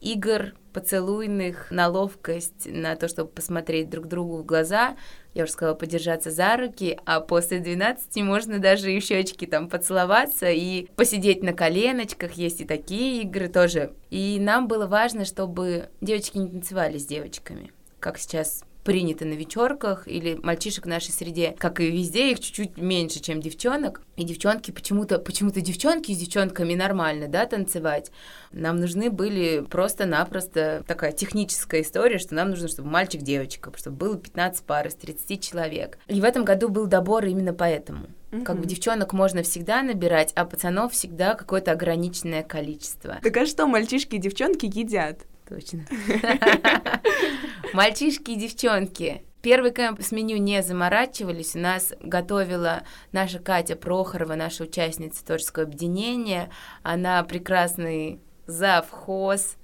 игр 0.00 0.54
поцелуйных 0.72 1.70
на 1.70 1.88
ловкость, 1.88 2.66
на 2.66 2.96
то, 2.96 3.08
чтобы 3.08 3.30
посмотреть 3.30 3.90
друг 3.90 4.06
другу 4.06 4.38
в 4.38 4.44
глаза. 4.44 4.96
Я 5.34 5.44
уже 5.44 5.52
сказала, 5.52 5.74
подержаться 5.74 6.30
за 6.30 6.56
руки, 6.56 6.98
а 7.06 7.20
после 7.20 7.60
12 7.60 8.16
можно 8.22 8.58
даже 8.58 8.92
и 8.92 9.00
в 9.00 9.04
щечки 9.04 9.46
там 9.46 9.68
поцеловаться 9.68 10.50
и 10.50 10.86
посидеть 10.96 11.42
на 11.42 11.52
коленочках. 11.52 12.32
Есть 12.32 12.60
и 12.60 12.64
такие 12.64 13.22
игры 13.22 13.48
тоже. 13.48 13.92
И 14.10 14.38
нам 14.40 14.66
было 14.66 14.86
важно, 14.86 15.24
чтобы 15.24 15.88
девочки 16.00 16.38
не 16.38 16.48
танцевали 16.48 16.98
с 16.98 17.06
девочками, 17.06 17.72
как 18.00 18.18
сейчас 18.18 18.64
принято 18.84 19.24
на 19.24 19.34
вечерках, 19.34 20.06
или 20.06 20.38
мальчишек 20.42 20.86
в 20.86 20.88
нашей 20.88 21.12
среде, 21.12 21.54
как 21.58 21.80
и 21.80 21.90
везде, 21.90 22.32
их 22.32 22.40
чуть-чуть 22.40 22.76
меньше, 22.76 23.20
чем 23.20 23.40
девчонок. 23.40 24.02
И 24.16 24.24
девчонки 24.24 24.70
почему-то, 24.70 25.18
почему-то 25.18 25.60
девчонки 25.60 26.12
с 26.12 26.18
девчонками 26.18 26.74
нормально, 26.74 27.28
да, 27.28 27.46
танцевать. 27.46 28.10
Нам 28.52 28.78
нужны 28.78 29.10
были 29.10 29.60
просто-напросто 29.60 30.84
такая 30.86 31.12
техническая 31.12 31.82
история, 31.82 32.18
что 32.18 32.34
нам 32.34 32.50
нужно, 32.50 32.68
чтобы 32.68 32.88
мальчик-девочка, 32.90 33.72
чтобы 33.76 33.96
было 33.96 34.16
15 34.16 34.64
пар 34.64 34.86
из 34.86 34.94
30 34.94 35.42
человек. 35.42 35.98
И 36.08 36.20
в 36.20 36.24
этом 36.24 36.44
году 36.44 36.68
был 36.68 36.86
добор 36.86 37.24
именно 37.24 37.54
поэтому. 37.54 38.06
Mm-hmm. 38.30 38.44
Как 38.44 38.60
бы 38.60 38.66
девчонок 38.66 39.12
можно 39.12 39.42
всегда 39.42 39.82
набирать, 39.82 40.32
а 40.34 40.44
пацанов 40.44 40.92
всегда 40.92 41.34
какое-то 41.34 41.72
ограниченное 41.72 42.42
количество. 42.42 43.18
Так 43.22 43.36
а 43.36 43.46
что 43.46 43.66
мальчишки 43.66 44.16
и 44.16 44.18
девчонки 44.18 44.66
едят? 44.66 45.26
Точно. 45.50 45.84
Мальчишки 47.72 48.30
и 48.30 48.36
девчонки. 48.36 49.24
Первый 49.42 49.72
кемп 49.72 50.00
с 50.00 50.12
меню 50.12 50.36
не 50.36 50.62
заморачивались. 50.62 51.56
У 51.56 51.58
нас 51.58 51.92
готовила 52.00 52.84
наша 53.10 53.40
Катя 53.40 53.74
Прохорова, 53.74 54.36
наша 54.36 54.62
участница 54.62 55.24
творческого 55.24 55.64
объединения. 55.64 56.50
Она 56.84 57.24
прекрасный 57.24 58.20
завхоз. 58.46 59.56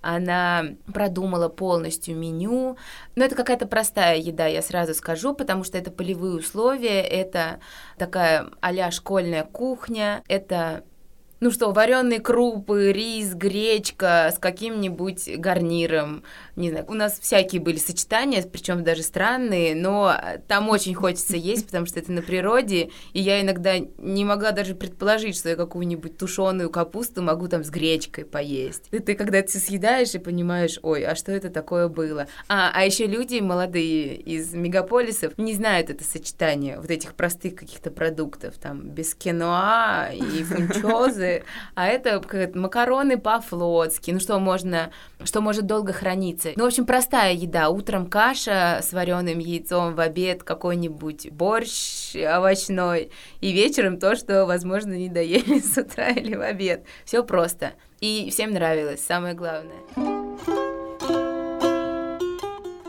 Она 0.00 0.64
продумала 0.92 1.48
полностью 1.48 2.16
меню. 2.16 2.76
Но 3.16 3.24
это 3.24 3.34
какая-то 3.34 3.66
простая 3.66 4.18
еда, 4.18 4.46
я 4.46 4.62
сразу 4.62 4.94
скажу, 4.94 5.34
потому 5.34 5.64
что 5.64 5.76
это 5.76 5.90
полевые 5.90 6.34
условия, 6.34 7.00
это 7.00 7.58
такая 7.98 8.48
а 8.60 8.90
школьная 8.90 9.44
кухня, 9.44 10.22
это 10.28 10.84
ну 11.42 11.50
что, 11.50 11.72
вареные 11.72 12.20
крупы, 12.20 12.92
рис, 12.92 13.34
гречка 13.34 14.30
с 14.32 14.38
каким-нибудь 14.38 15.28
гарниром. 15.38 16.22
Не 16.54 16.70
знаю, 16.70 16.84
у 16.86 16.94
нас 16.94 17.18
всякие 17.18 17.60
были 17.60 17.78
сочетания, 17.78 18.42
причем 18.42 18.84
даже 18.84 19.02
странные, 19.02 19.74
но 19.74 20.14
там 20.46 20.68
очень 20.68 20.94
хочется 20.94 21.36
есть, 21.36 21.66
потому 21.66 21.86
что 21.86 21.98
это 21.98 22.12
на 22.12 22.22
природе, 22.22 22.90
и 23.12 23.20
я 23.20 23.40
иногда 23.40 23.74
не 23.98 24.24
могла 24.24 24.52
даже 24.52 24.76
предположить, 24.76 25.36
что 25.36 25.48
я 25.48 25.56
какую-нибудь 25.56 26.16
тушеную 26.16 26.70
капусту 26.70 27.22
могу 27.22 27.48
там 27.48 27.64
с 27.64 27.70
гречкой 27.70 28.24
поесть. 28.24 28.84
И 28.92 29.00
ты 29.00 29.16
когда 29.16 29.38
это 29.38 29.50
съедаешь 29.58 30.14
и 30.14 30.18
понимаешь, 30.20 30.78
ой, 30.82 31.04
а 31.04 31.16
что 31.16 31.32
это 31.32 31.50
такое 31.50 31.88
было? 31.88 32.28
А, 32.46 32.70
а 32.72 32.84
еще 32.84 33.06
люди 33.06 33.40
молодые 33.40 34.14
из 34.14 34.54
мегаполисов 34.54 35.36
не 35.38 35.54
знают 35.54 35.90
это 35.90 36.04
сочетание 36.04 36.78
вот 36.78 36.92
этих 36.92 37.14
простых 37.14 37.56
каких-то 37.56 37.90
продуктов, 37.90 38.58
там, 38.58 38.90
без 38.90 39.16
киноа 39.16 40.10
и 40.12 40.44
фунчозы, 40.44 41.31
а 41.74 41.86
это 41.86 42.22
макароны 42.54 43.18
по-флотски, 43.18 44.10
ну 44.10 44.20
что 44.20 44.38
можно, 44.38 44.90
что 45.24 45.40
может 45.40 45.66
долго 45.66 45.92
храниться. 45.92 46.50
Ну, 46.56 46.64
в 46.64 46.66
общем, 46.66 46.86
простая 46.86 47.34
еда. 47.34 47.68
Утром 47.68 48.06
каша 48.06 48.80
с 48.82 48.92
вареным 48.92 49.38
яйцом, 49.38 49.94
в 49.94 50.00
обед 50.00 50.42
какой-нибудь 50.42 51.30
борщ 51.30 52.14
овощной, 52.16 53.10
и 53.40 53.52
вечером 53.52 53.98
то, 53.98 54.16
что, 54.16 54.46
возможно, 54.46 54.92
не 54.92 55.08
доели 55.08 55.60
с 55.60 55.76
утра 55.78 56.08
или 56.10 56.34
в 56.34 56.42
обед. 56.42 56.84
Все 57.04 57.22
просто. 57.24 57.72
И 58.00 58.30
всем 58.30 58.52
нравилось, 58.52 59.04
самое 59.04 59.34
главное. 59.34 59.78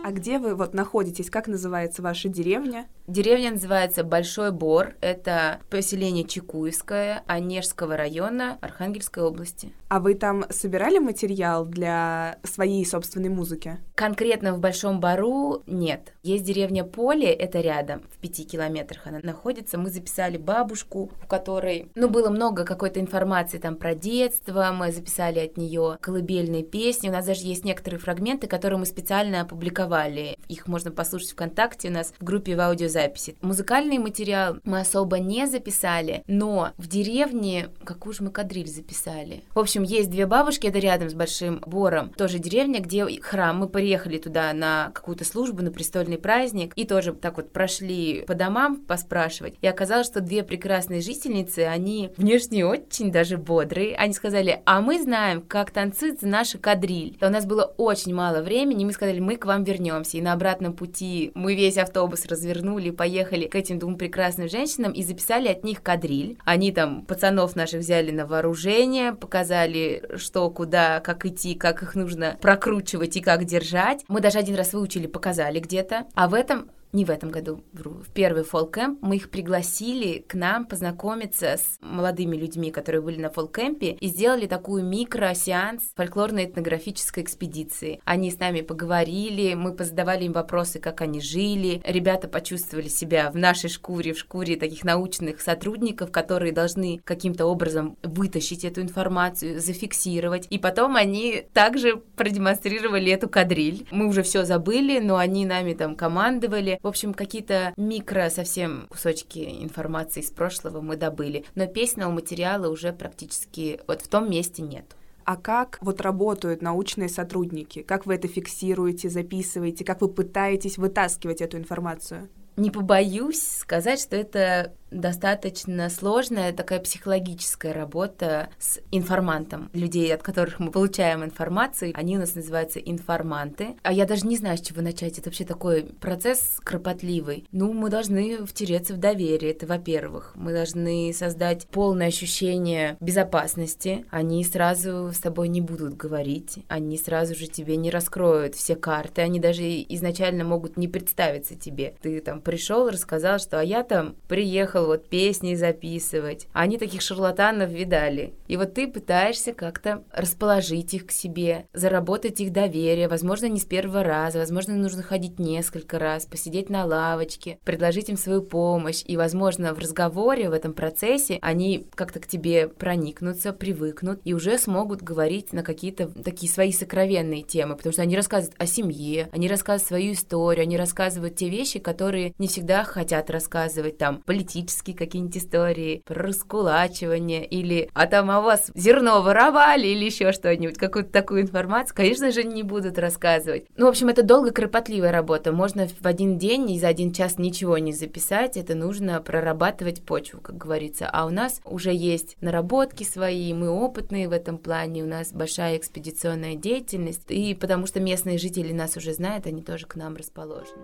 А 0.06 0.12
где 0.12 0.38
вы 0.38 0.56
вот 0.56 0.74
находитесь? 0.74 1.30
Как 1.30 1.48
называется 1.48 2.02
ваша 2.02 2.28
деревня? 2.28 2.88
Деревня 3.06 3.52
называется 3.52 4.06
Большой 4.06 4.54
Бор. 4.54 4.96
Это 5.02 5.60
поселение 5.70 6.24
Чекуевское, 6.24 7.24
Онежского 7.28 7.98
района 7.98 8.58
Архангельской 8.62 9.24
области. 9.24 9.74
А 9.90 10.00
вы 10.00 10.16
там 10.16 10.46
собирали 10.50 11.00
материал 11.00 11.66
для 11.66 12.38
своей 12.44 12.86
собственной 12.86 13.28
музыки? 13.28 13.78
Конкретно 13.94 14.54
в 14.54 14.60
Большом 14.60 15.02
Бору 15.02 15.64
нет. 15.68 16.14
Есть 16.24 16.46
деревня 16.46 16.86
Поле, 16.86 17.28
это 17.28 17.60
рядом, 17.60 18.04
в 18.10 18.18
пяти 18.20 18.46
километрах 18.46 19.06
она 19.06 19.20
находится. 19.22 19.78
Мы 19.78 19.90
записали 19.90 20.38
бабушку, 20.38 21.12
у 21.24 21.28
которой, 21.28 21.92
ну, 21.96 22.10
было 22.10 22.30
много 22.30 22.64
какой-то 22.64 23.02
информации 23.02 23.58
там 23.58 23.76
про 23.76 23.94
детство, 23.94 24.72
мы 24.74 24.94
записали 24.94 25.40
от 25.40 25.58
нее 25.58 25.98
колыбельные 26.00 26.64
песни. 26.64 27.10
У 27.10 27.12
нас 27.12 27.26
даже 27.26 27.42
есть 27.42 27.66
некоторые 27.66 28.00
фрагменты, 28.00 28.48
которые 28.48 28.80
мы 28.80 28.86
специально 28.86 29.42
опубликовали. 29.42 30.38
Их 30.48 30.68
можно 30.68 30.90
послушать 30.90 31.32
ВКонтакте 31.34 31.90
у 31.90 31.92
нас 31.92 32.14
в 32.18 32.24
группе 32.24 32.56
в 32.56 32.62
аудиозаписи. 32.94 33.36
Музыкальный 33.42 33.98
материал 33.98 34.58
мы 34.64 34.80
особо 34.80 35.20
не 35.20 35.48
записали, 35.48 36.24
но 36.28 36.72
в 36.78 36.88
деревне 36.88 37.70
какую 37.84 38.14
же 38.14 38.24
мы 38.24 38.32
кадриль 38.32 38.68
записали. 38.68 39.44
В 39.54 39.60
общем, 39.60 39.84
есть 39.84 40.10
две 40.10 40.26
бабушки, 40.26 40.68
это 40.68 40.80
рядом 40.80 41.10
с 41.10 41.14
Большим 41.14 41.62
Бором, 41.66 42.10
тоже 42.10 42.40
деревня, 42.40 42.80
где 42.80 43.06
храм. 43.22 43.58
Мы 43.58 43.70
приехали 43.70 44.18
туда 44.18 44.54
на 44.54 44.92
какую-то 44.94 45.26
службу, 45.26 45.64
на 45.64 45.72
престольный 45.72 46.18
праздник, 46.18 46.74
и 46.76 46.86
тоже 46.86 47.14
так 47.14 47.38
вот 47.38 47.52
прошли 47.52 48.24
по 48.28 48.36
домам 48.36 48.78
поспрашивать. 48.78 49.56
И 49.62 49.68
оказалось, 49.68 50.08
что 50.08 50.22
две 50.22 50.44
прекрасные 50.44 51.02
жительницы, 51.02 51.60
они 51.60 52.12
внешне 52.18 52.66
очень 52.66 53.12
даже 53.12 53.38
бодрые. 53.38 53.96
Они 53.96 54.14
сказали, 54.14 54.62
а 54.66 54.82
мы 54.82 55.02
знаем, 55.02 55.42
как 55.42 55.72
танцуется 55.72 56.28
наша 56.28 56.58
кадриль. 56.58 57.18
У 57.22 57.30
нас 57.30 57.46
было 57.46 57.64
очень 57.78 58.14
мало 58.14 58.42
времени, 58.42 58.86
мы 58.86 58.94
сказали, 58.94 59.20
мы 59.20 59.38
к 59.38 59.46
вам 59.46 59.64
вернемся. 59.64 60.18
И 60.18 60.22
на 60.22 60.34
обратном 60.34 60.74
пути 60.74 61.32
мы 61.36 61.56
весь 61.56 61.78
автобус 61.78 62.26
развернули, 62.26 62.83
поехали 62.92 63.48
к 63.48 63.56
этим 63.56 63.80
двум 63.80 63.98
прекрасным 63.98 64.50
женщинам 64.50 64.92
и 64.92 65.04
записали 65.04 65.48
от 65.48 65.64
них 65.64 65.82
кадриль. 65.82 66.38
Они 66.46 66.72
там 66.72 67.06
пацанов 67.06 67.56
наших 67.56 67.82
взяли 67.82 68.12
на 68.12 68.26
вооружение, 68.26 69.14
показали, 69.14 70.04
что, 70.16 70.50
куда, 70.50 71.00
как 71.00 71.26
идти, 71.26 71.56
как 71.56 71.84
их 71.84 71.96
нужно 71.96 72.38
прокручивать 72.42 73.18
и 73.18 73.22
как 73.22 73.46
держать. 73.46 74.04
Мы 74.08 74.22
даже 74.22 74.40
один 74.40 74.56
раз 74.56 74.74
выучили, 74.74 75.08
показали 75.08 75.60
где-то. 75.60 76.06
А 76.16 76.28
в 76.28 76.34
этом 76.34 76.70
не 76.94 77.06
в 77.06 77.10
этом 77.10 77.32
году, 77.32 77.64
в 77.74 78.12
первый 78.14 78.44
фолкэмп, 78.44 79.00
мы 79.02 79.16
их 79.16 79.32
пригласили 79.32 80.20
к 80.20 80.36
нам 80.36 80.66
познакомиться 80.66 81.58
с 81.58 81.78
молодыми 81.82 82.38
людьми, 82.38 82.72
которые 82.72 83.02
были 83.02 83.20
на 83.20 83.32
фолкэмпе, 83.32 83.94
и 83.94 84.08
сделали 84.08 84.46
такую 84.46 84.84
микро-сеанс 84.86 85.82
фольклорной 85.96 86.46
этнографической 86.46 87.24
экспедиции. 87.24 88.00
Они 88.06 88.30
с 88.30 88.40
нами 88.40 88.62
поговорили, 88.62 89.56
мы 89.56 89.74
позадавали 89.74 90.26
им 90.26 90.34
вопросы, 90.34 90.80
как 90.80 91.02
они 91.02 91.20
жили. 91.20 91.82
Ребята 91.84 92.28
почувствовали 92.28 92.88
себя 92.88 93.32
в 93.32 93.36
нашей 93.36 93.72
шкуре, 93.72 94.14
в 94.14 94.20
шкуре 94.20 94.56
таких 94.56 94.84
научных 94.84 95.42
сотрудников, 95.42 96.12
которые 96.12 96.54
должны 96.54 97.02
каким-то 97.04 97.48
образом 97.48 97.98
вытащить 98.04 98.64
эту 98.64 98.82
информацию, 98.82 99.60
зафиксировать. 99.60 100.46
И 100.52 100.60
потом 100.60 100.96
они 100.96 101.44
также 101.54 101.96
продемонстрировали 101.98 103.12
эту 103.12 103.28
кадриль. 103.30 103.88
Мы 103.90 104.08
уже 104.08 104.22
все 104.22 104.46
забыли, 104.46 105.00
но 105.00 105.18
они 105.18 105.48
нами 105.48 105.74
там 105.74 105.96
командовали. 105.96 106.80
В 106.84 106.88
общем, 106.88 107.14
какие-то 107.14 107.74
микро 107.78 108.30
совсем 108.30 108.88
кусочки 108.90 109.64
информации 109.64 110.20
из 110.20 110.32
прошлого 110.32 110.82
мы 110.82 110.98
добыли, 110.98 111.46
но 111.56 111.66
песенного 111.66 112.12
материала 112.12 112.68
уже 112.68 112.92
практически 112.92 113.80
вот 113.88 114.02
в 114.02 114.10
том 114.10 114.30
месте 114.30 114.62
нет. 114.62 114.98
А 115.24 115.38
как 115.38 115.78
вот 115.80 116.02
работают 116.02 116.62
научные 116.62 117.08
сотрудники? 117.08 117.84
Как 117.84 118.06
вы 118.06 118.16
это 118.16 118.28
фиксируете, 118.28 119.10
записываете? 119.10 119.86
Как 119.86 120.02
вы 120.02 120.10
пытаетесь 120.10 120.78
вытаскивать 120.78 121.40
эту 121.40 121.58
информацию? 121.58 122.28
Не 122.58 122.70
побоюсь 122.70 123.42
сказать, 123.42 124.02
что 124.02 124.18
это 124.18 124.74
достаточно 124.94 125.90
сложная 125.90 126.54
такая 126.54 126.80
психологическая 126.80 127.74
работа 127.74 128.50
с 128.60 128.80
информантом. 128.92 129.70
Людей, 129.74 130.14
от 130.14 130.24
которых 130.24 130.60
мы 130.60 130.72
получаем 130.72 131.24
информацию, 131.24 131.92
они 131.96 132.18
у 132.18 132.20
нас 132.20 132.36
называются 132.36 132.80
информанты. 132.80 133.76
А 133.84 133.92
я 133.92 134.06
даже 134.06 134.28
не 134.28 134.38
знаю, 134.38 134.58
с 134.58 134.62
чего 134.62 134.82
начать. 134.82 135.18
Это 135.18 135.30
вообще 135.30 135.46
такой 135.46 135.84
процесс 135.84 136.60
кропотливый. 136.64 137.48
Ну, 137.52 137.74
мы 137.74 137.90
должны 137.90 138.46
втереться 138.46 138.94
в 138.94 138.98
доверие, 138.98 139.52
это 139.52 139.66
во-первых. 139.66 140.34
Мы 140.36 140.54
должны 140.54 141.12
создать 141.14 141.68
полное 141.68 142.08
ощущение 142.08 142.98
безопасности. 143.00 144.06
Они 144.10 144.44
сразу 144.44 145.12
с 145.12 145.20
тобой 145.20 145.48
не 145.48 145.62
будут 145.62 145.96
говорить, 145.96 146.60
они 146.68 146.98
сразу 146.98 147.36
же 147.36 147.48
тебе 147.48 147.76
не 147.78 147.90
раскроют 147.90 148.56
все 148.56 148.76
карты, 148.76 149.22
они 149.22 149.40
даже 149.40 149.64
изначально 149.64 150.44
могут 150.44 150.78
не 150.78 150.88
представиться 150.88 151.56
тебе. 151.56 151.96
Ты 152.02 152.20
там 152.22 152.42
пришел, 152.42 152.90
рассказал, 152.90 153.40
что 153.40 153.60
а 153.60 153.64
я 153.64 153.84
там 153.84 154.16
приехал 154.28 154.83
начал 154.84 154.88
вот 154.88 155.10
песни 155.10 155.56
записывать. 155.56 156.48
Они 156.54 156.78
таких 156.78 157.02
шарлатанов 157.02 157.70
видали. 157.70 158.34
И 158.48 158.58
вот 158.58 158.74
ты 158.74 158.88
пытаешься 158.88 159.54
как-то 159.54 160.04
расположить 160.12 160.94
их 160.94 161.08
к 161.08 161.12
себе, 161.12 161.66
заработать 161.74 162.42
их 162.42 162.52
доверие, 162.52 163.08
возможно, 163.08 163.48
не 163.48 163.60
с 163.60 163.66
первого 163.66 164.04
раза, 164.04 164.40
возможно, 164.40 164.76
нужно 164.76 165.04
ходить 165.04 165.40
несколько 165.40 166.00
раз, 166.00 166.26
посидеть 166.26 166.70
на 166.70 166.86
лавочке, 166.86 167.58
предложить 167.64 168.10
им 168.10 168.18
свою 168.18 168.42
помощь, 168.42 169.04
и, 169.06 169.18
возможно, 169.18 169.74
в 169.74 169.80
разговоре, 169.80 170.50
в 170.50 170.54
этом 170.54 170.74
процессе 170.74 171.40
они 171.42 171.86
как-то 171.96 172.20
к 172.20 172.28
тебе 172.28 172.68
проникнутся, 172.68 173.54
привыкнут 173.54 174.20
и 174.26 174.34
уже 174.34 174.58
смогут 174.58 175.02
говорить 175.02 175.54
на 175.54 175.64
какие-то 175.64 176.08
такие 176.24 176.52
свои 176.52 176.72
сокровенные 176.72 177.44
темы, 177.44 177.76
потому 177.76 177.94
что 177.94 178.02
они 178.02 178.16
рассказывают 178.16 178.56
о 178.60 178.66
семье, 178.66 179.30
они 179.32 179.48
рассказывают 179.48 179.88
свою 179.88 180.14
историю, 180.14 180.64
они 180.64 180.78
рассказывают 180.78 181.36
те 181.36 181.50
вещи, 181.50 181.80
которые 181.80 182.34
не 182.38 182.48
всегда 182.48 182.84
хотят 182.84 183.30
рассказывать, 183.30 183.98
там, 183.98 184.22
политические 184.26 184.73
политические 184.74 184.96
какие-нибудь 184.96 185.38
истории, 185.38 186.04
про 186.06 186.24
раскулачивание, 186.24 187.46
или 187.46 187.90
«а 187.94 188.08
там 188.08 188.32
о 188.32 188.42
вас 188.42 188.72
зерно 188.76 189.22
воровали» 189.22 189.88
или 189.88 190.06
еще 190.06 190.32
что-нибудь, 190.32 190.78
какую-то 190.78 191.12
такую 191.12 191.42
информацию, 191.42 191.96
конечно 191.96 192.32
же, 192.32 192.44
не 192.44 192.64
будут 192.64 192.98
рассказывать. 192.98 193.66
Ну, 193.78 193.86
в 193.86 193.90
общем, 193.90 194.10
это 194.10 194.24
долго 194.24 194.52
кропотливая 194.52 195.12
работа. 195.12 195.52
Можно 195.52 195.88
в 195.88 196.06
один 196.06 196.38
день 196.38 196.72
и 196.72 196.80
за 196.80 196.88
один 196.88 197.12
час 197.12 197.38
ничего 197.38 197.78
не 197.78 197.94
записать, 197.94 198.58
это 198.58 198.76
нужно 198.76 199.22
прорабатывать 199.22 200.04
почву, 200.04 200.40
как 200.42 200.58
говорится. 200.58 201.10
А 201.12 201.26
у 201.26 201.30
нас 201.30 201.62
уже 201.66 201.94
есть 201.94 202.38
наработки 202.42 203.04
свои, 203.04 203.54
мы 203.54 203.70
опытные 203.70 204.28
в 204.28 204.32
этом 204.32 204.58
плане, 204.58 205.04
у 205.04 205.08
нас 205.08 205.32
большая 205.32 205.78
экспедиционная 205.78 206.56
деятельность, 206.56 207.30
и 207.30 207.54
потому 207.54 207.88
что 207.88 208.00
местные 208.00 208.38
жители 208.38 208.74
нас 208.74 208.98
уже 208.98 209.14
знают, 209.14 209.46
они 209.46 209.62
тоже 209.62 209.86
к 209.86 209.96
нам 209.96 210.16
расположены. 210.16 210.84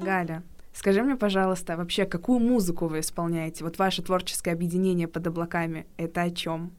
Галя, 0.00 0.42
Скажи 0.74 1.02
мне, 1.02 1.16
пожалуйста, 1.16 1.76
вообще, 1.76 2.04
какую 2.04 2.40
музыку 2.40 2.88
вы 2.88 3.00
исполняете? 3.00 3.64
Вот 3.64 3.78
ваше 3.78 4.02
творческое 4.02 4.52
объединение 4.52 5.08
под 5.08 5.26
облаками— 5.28 5.86
это 5.96 6.22
о 6.22 6.30
чем? 6.30 6.72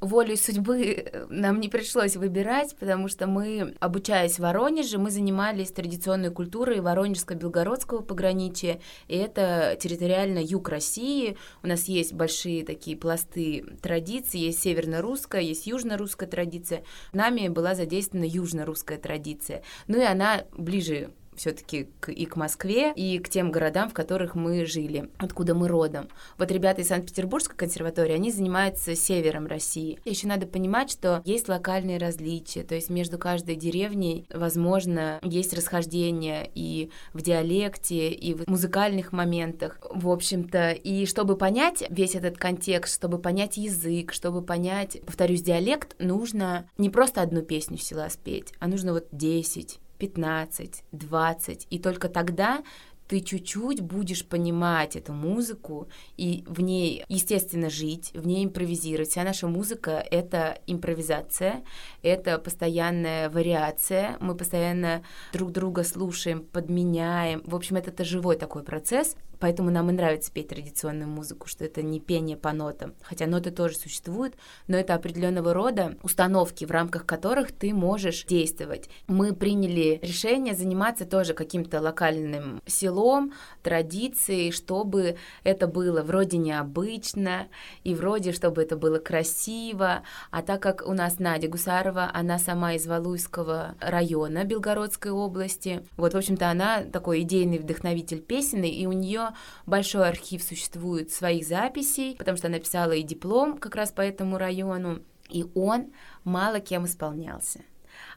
волей 0.00 0.36
судьбы 0.36 0.84
э, 0.84 1.26
нам 1.30 1.60
не 1.60 1.68
пришлось 1.68 2.16
выбирать, 2.16 2.76
потому 2.78 3.08
что 3.08 3.26
мы, 3.26 3.74
обучаясь 3.80 4.36
в 4.36 4.40
Воронеже, 4.40 4.98
мы 4.98 5.10
занимались 5.10 5.70
традиционной 5.70 6.30
культурой 6.30 6.80
Воронежско-Белгородского 6.80 8.02
пограничья, 8.02 8.80
и 9.08 9.16
это 9.16 9.76
территориально 9.80 10.38
юг 10.38 10.68
России. 10.68 11.36
У 11.62 11.66
нас 11.66 11.84
есть 11.84 12.12
большие 12.12 12.64
такие 12.64 12.96
пласты 12.96 13.64
традиций, 13.80 14.40
есть 14.40 14.62
северно-русская, 14.62 15.40
есть 15.40 15.66
южно-русская 15.66 16.26
традиция. 16.26 16.82
Нами 17.12 17.48
была 17.48 17.74
задействована 17.74 18.26
южно-русская 18.26 18.98
традиция. 18.98 19.62
Ну 19.88 19.98
и 19.98 20.04
она 20.04 20.44
ближе 20.52 21.10
все-таки 21.36 21.88
и 22.06 22.26
к 22.26 22.36
Москве, 22.36 22.92
и 22.94 23.18
к 23.18 23.28
тем 23.28 23.50
городам, 23.50 23.90
в 23.90 23.94
которых 23.94 24.34
мы 24.34 24.66
жили, 24.66 25.10
откуда 25.18 25.54
мы 25.54 25.68
родом. 25.68 26.08
Вот 26.38 26.50
ребята 26.50 26.82
из 26.82 26.88
Санкт-Петербургской 26.88 27.56
консерватории, 27.56 28.14
они 28.14 28.30
занимаются 28.30 28.94
севером 28.94 29.46
России. 29.46 29.98
Еще 30.04 30.26
надо 30.26 30.46
понимать, 30.46 30.90
что 30.90 31.22
есть 31.24 31.48
локальные 31.48 31.98
различия, 31.98 32.62
то 32.62 32.74
есть 32.74 32.90
между 32.90 33.18
каждой 33.18 33.56
деревней, 33.56 34.26
возможно, 34.32 35.18
есть 35.22 35.52
расхождение 35.52 36.50
и 36.54 36.90
в 37.12 37.22
диалекте, 37.22 38.10
и 38.10 38.34
в 38.34 38.46
музыкальных 38.48 39.12
моментах. 39.12 39.78
В 39.90 40.08
общем-то, 40.08 40.72
и 40.72 41.06
чтобы 41.06 41.36
понять 41.36 41.84
весь 41.90 42.14
этот 42.14 42.38
контекст, 42.38 42.94
чтобы 42.94 43.18
понять 43.18 43.56
язык, 43.56 44.12
чтобы 44.12 44.42
понять, 44.42 45.00
повторюсь, 45.04 45.42
диалект, 45.42 45.96
нужно 45.98 46.68
не 46.78 46.90
просто 46.90 47.22
одну 47.22 47.42
песню 47.42 47.78
села 47.78 48.08
спеть, 48.08 48.52
а 48.58 48.68
нужно 48.68 48.92
вот 48.92 49.08
10, 49.12 49.80
15, 49.98 50.84
20, 50.92 51.66
и 51.70 51.78
только 51.78 52.08
тогда 52.08 52.62
ты 53.08 53.20
чуть-чуть 53.20 53.80
будешь 53.80 54.26
понимать 54.26 54.96
эту 54.96 55.12
музыку 55.12 55.88
и 56.16 56.44
в 56.46 56.60
ней, 56.60 57.04
естественно, 57.08 57.70
жить, 57.70 58.10
в 58.14 58.26
ней 58.26 58.44
импровизировать. 58.44 59.10
Вся 59.10 59.22
наша 59.22 59.46
музыка— 59.46 60.04
это 60.10 60.58
импровизация, 60.66 61.62
это 62.02 62.38
постоянная 62.38 63.30
вариация, 63.30 64.16
мы 64.20 64.34
постоянно 64.34 65.02
друг 65.32 65.52
друга 65.52 65.84
слушаем, 65.84 66.42
подменяем. 66.42 67.42
В 67.44 67.54
общем, 67.54 67.76
это, 67.76 67.90
это 67.90 68.04
живой 68.04 68.36
такой 68.36 68.62
процесс. 68.62 69.16
Поэтому 69.40 69.70
нам 69.70 69.90
и 69.90 69.92
нравится 69.92 70.32
петь 70.32 70.48
традиционную 70.48 71.08
музыку, 71.08 71.46
что 71.46 71.64
это 71.64 71.82
не 71.82 72.00
пение 72.00 72.36
по 72.36 72.52
нотам. 72.52 72.94
Хотя 73.02 73.26
ноты 73.26 73.50
тоже 73.50 73.76
существуют, 73.76 74.34
но 74.66 74.76
это 74.76 74.94
определенного 74.94 75.52
рода 75.52 75.96
установки, 76.02 76.64
в 76.64 76.70
рамках 76.70 77.06
которых 77.06 77.52
ты 77.52 77.74
можешь 77.74 78.24
действовать. 78.24 78.88
Мы 79.06 79.34
приняли 79.34 79.98
решение 80.02 80.54
заниматься 80.54 81.04
тоже 81.04 81.34
каким-то 81.34 81.80
локальным 81.80 82.62
селом, 82.66 83.32
традицией, 83.62 84.52
чтобы 84.52 85.16
это 85.44 85.66
было 85.66 86.02
вроде 86.02 86.38
необычно, 86.38 87.48
и 87.84 87.94
вроде, 87.94 88.32
чтобы 88.32 88.62
это 88.62 88.76
было 88.76 88.98
красиво. 88.98 90.02
А 90.30 90.42
так 90.42 90.62
как 90.62 90.82
у 90.86 90.92
нас 90.92 91.18
Надя 91.18 91.48
Гусарова, 91.48 92.10
она 92.12 92.38
сама 92.38 92.74
из 92.74 92.86
Валуйского 92.86 93.74
района 93.80 94.44
Белгородской 94.44 95.10
области, 95.10 95.82
вот, 95.96 96.14
в 96.14 96.16
общем-то, 96.16 96.50
она 96.50 96.82
такой 96.82 97.22
идейный 97.22 97.58
вдохновитель 97.58 98.20
песенный, 98.20 98.70
и 98.70 98.86
у 98.86 98.92
нее 98.92 99.25
большой 99.66 100.08
архив 100.08 100.42
существует 100.42 101.10
своих 101.10 101.46
записей, 101.46 102.16
потому 102.16 102.36
что 102.36 102.48
она 102.48 102.58
писала 102.58 102.92
и 102.92 103.02
диплом 103.02 103.58
как 103.58 103.74
раз 103.74 103.92
по 103.92 104.00
этому 104.00 104.38
району, 104.38 105.02
и 105.28 105.44
он 105.54 105.92
мало 106.24 106.60
кем 106.60 106.86
исполнялся. 106.86 107.60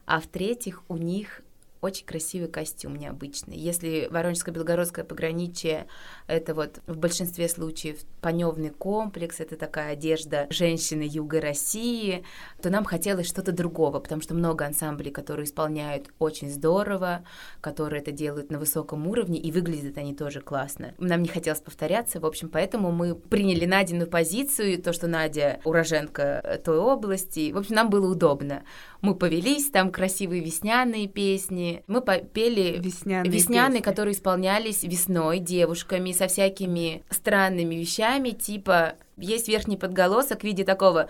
А 0.06 0.20
в-третьих, 0.20 0.82
у 0.88 0.96
них 0.96 1.42
очень 1.80 2.04
красивый 2.04 2.48
костюм 2.48 2.96
необычный. 2.96 3.56
Если 3.56 4.08
Воронежско-Белгородское 4.10 5.04
пограничье— 5.04 5.86
это 6.26 6.54
вот 6.54 6.80
в 6.86 6.96
большинстве 6.96 7.48
случаев 7.48 7.98
паневный 8.20 8.70
комплекс, 8.70 9.40
это 9.40 9.56
такая 9.56 9.92
одежда 9.92 10.46
женщины 10.50 11.02
юга 11.02 11.40
России, 11.40 12.24
то 12.60 12.70
нам 12.70 12.84
хотелось 12.84 13.28
что-то 13.28 13.52
другого, 13.52 14.00
потому 14.00 14.20
что 14.20 14.34
много 14.34 14.66
ансамблей, 14.66 15.10
которые 15.10 15.44
исполняют 15.44 16.10
очень 16.18 16.50
здорово, 16.50 17.24
которые 17.60 18.02
это 18.02 18.12
делают 18.12 18.50
на 18.50 18.58
высоком 18.58 19.06
уровне, 19.06 19.38
и 19.38 19.50
выглядят 19.50 19.96
они 19.98 20.14
тоже 20.14 20.40
классно. 20.40 20.94
Нам 20.98 21.22
не 21.22 21.28
хотелось 21.28 21.60
повторяться, 21.60 22.20
в 22.20 22.26
общем, 22.26 22.48
поэтому 22.48 22.92
мы 22.92 23.14
приняли 23.14 23.64
Надину 23.64 24.06
позицию, 24.06 24.82
то, 24.82 24.92
что 24.92 25.06
Надя 25.06 25.60
уроженка 25.64 26.60
той 26.64 26.78
области, 26.78 27.52
в 27.52 27.58
общем, 27.58 27.76
нам 27.76 27.90
было 27.90 28.10
удобно. 28.10 28.64
Мы 29.00 29.14
повелись, 29.14 29.70
там 29.70 29.90
красивые 29.90 30.42
весняные 30.42 31.08
песни, 31.08 31.69
мы 31.86 32.00
попели 32.00 32.78
весняные, 32.78 33.30
весняные 33.30 33.82
которые 33.82 34.14
исполнялись 34.14 34.82
весной 34.82 35.38
девушками 35.38 36.12
со 36.12 36.26
всякими 36.26 37.02
странными 37.10 37.74
вещами, 37.74 38.30
типа 38.30 38.94
есть 39.16 39.48
верхний 39.48 39.76
подголосок 39.76 40.40
в 40.40 40.44
виде 40.44 40.64
такого 40.64 41.08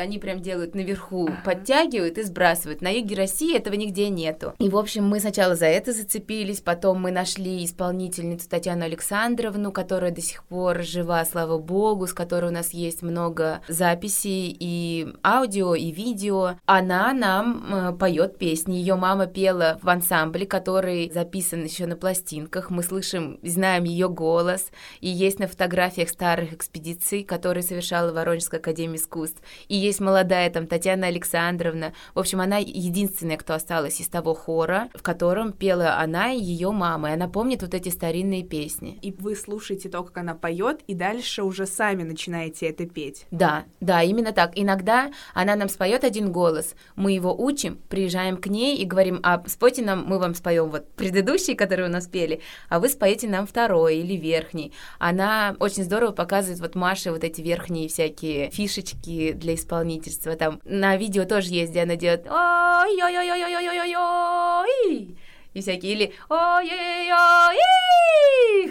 они 0.00 0.18
прям 0.18 0.40
делают 0.40 0.74
наверху, 0.74 1.28
ага. 1.28 1.42
подтягивают 1.44 2.18
и 2.18 2.22
сбрасывают. 2.22 2.82
На 2.82 2.90
юге 2.90 3.16
России 3.16 3.56
этого 3.56 3.74
нигде 3.74 4.08
нету. 4.08 4.54
И, 4.58 4.68
в 4.68 4.76
общем, 4.76 5.06
мы 5.08 5.20
сначала 5.20 5.54
за 5.54 5.66
это 5.66 5.92
зацепились, 5.92 6.60
потом 6.60 7.00
мы 7.00 7.10
нашли 7.10 7.64
исполнительницу 7.64 8.48
Татьяну 8.48 8.84
Александровну, 8.84 9.72
которая 9.72 10.10
до 10.10 10.20
сих 10.20 10.44
пор 10.44 10.82
жива, 10.82 11.24
слава 11.24 11.58
богу, 11.58 12.06
с 12.06 12.12
которой 12.12 12.50
у 12.50 12.54
нас 12.54 12.70
есть 12.70 13.02
много 13.02 13.60
записей 13.68 14.56
и 14.58 15.08
аудио, 15.22 15.74
и 15.74 15.90
видео. 15.90 16.56
Она 16.66 17.12
нам 17.12 17.72
э, 17.72 17.92
поет 17.92 18.38
песни. 18.38 18.76
Ее 18.76 18.94
мама 18.94 19.26
пела 19.26 19.78
в 19.82 19.88
ансамбле, 19.88 20.46
который 20.46 21.10
записан 21.10 21.64
еще 21.64 21.86
на 21.86 21.96
пластинках. 21.96 22.70
Мы 22.70 22.82
слышим, 22.82 23.38
знаем 23.42 23.84
ее 23.84 24.08
голос. 24.08 24.70
И 25.00 25.08
есть 25.08 25.38
на 25.38 25.48
фотографиях 25.48 26.08
старых 26.08 26.52
экспедиций, 26.52 27.24
которые 27.24 27.62
совершала 27.62 28.12
Воронежская 28.12 28.60
академия 28.60 28.96
искусств. 28.96 29.40
И 29.68 29.76
есть 29.90 30.00
молодая 30.00 30.48
там 30.50 30.66
Татьяна 30.66 31.08
Александровна. 31.08 31.92
В 32.14 32.18
общем, 32.18 32.40
она 32.40 32.58
единственная, 32.58 33.36
кто 33.36 33.54
осталась 33.54 34.00
из 34.00 34.08
того 34.08 34.34
хора, 34.34 34.88
в 34.94 35.02
котором 35.02 35.52
пела 35.52 35.98
она 35.98 36.32
и 36.32 36.40
ее 36.40 36.70
мама. 36.70 37.10
И 37.10 37.14
она 37.14 37.28
помнит 37.28 37.62
вот 37.62 37.74
эти 37.74 37.88
старинные 37.88 38.42
песни. 38.42 38.98
И 39.02 39.12
вы 39.12 39.36
слушаете 39.36 39.88
то, 39.88 40.02
как 40.02 40.18
она 40.18 40.34
поет, 40.34 40.80
и 40.86 40.94
дальше 40.94 41.42
уже 41.42 41.66
сами 41.66 42.04
начинаете 42.04 42.66
это 42.66 42.86
петь. 42.86 43.26
Да, 43.30 43.64
да, 43.80 44.02
именно 44.02 44.32
так. 44.32 44.52
Иногда 44.54 45.10
она 45.34 45.56
нам 45.56 45.68
споет 45.68 46.04
один 46.04 46.32
голос, 46.32 46.74
мы 46.96 47.12
его 47.12 47.34
учим, 47.36 47.78
приезжаем 47.88 48.36
к 48.36 48.46
ней 48.46 48.76
и 48.76 48.84
говорим, 48.84 49.20
а 49.22 49.42
спойте 49.46 49.82
нам, 49.82 50.04
мы 50.06 50.18
вам 50.18 50.34
споем 50.34 50.70
вот 50.70 50.88
предыдущий, 50.92 51.54
который 51.54 51.86
у 51.86 51.90
нас 51.90 52.06
пели, 52.06 52.40
а 52.68 52.78
вы 52.78 52.88
споете 52.88 53.28
нам 53.28 53.46
второй 53.46 53.96
или 53.96 54.14
верхний. 54.14 54.72
Она 54.98 55.56
очень 55.58 55.84
здорово 55.84 56.12
показывает 56.12 56.60
вот 56.60 56.74
Маше 56.74 57.10
вот 57.10 57.24
эти 57.24 57.40
верхние 57.40 57.88
всякие 57.88 58.50
фишечки 58.50 59.32
для 59.32 59.54
исполнения 59.54 59.69
исполнительство. 59.70 60.34
Там 60.34 60.60
на 60.64 60.96
видео 60.96 61.24
тоже 61.24 61.50
есть, 61.50 61.70
где 61.70 61.82
она 61.82 61.94
делает 61.96 62.26
ой-ой-ой-ой-ой-ой-ой 62.26 65.16
и 65.52 65.60
всякие, 65.60 65.94
или 65.94 66.12
ой-ой-ой, 66.28 67.58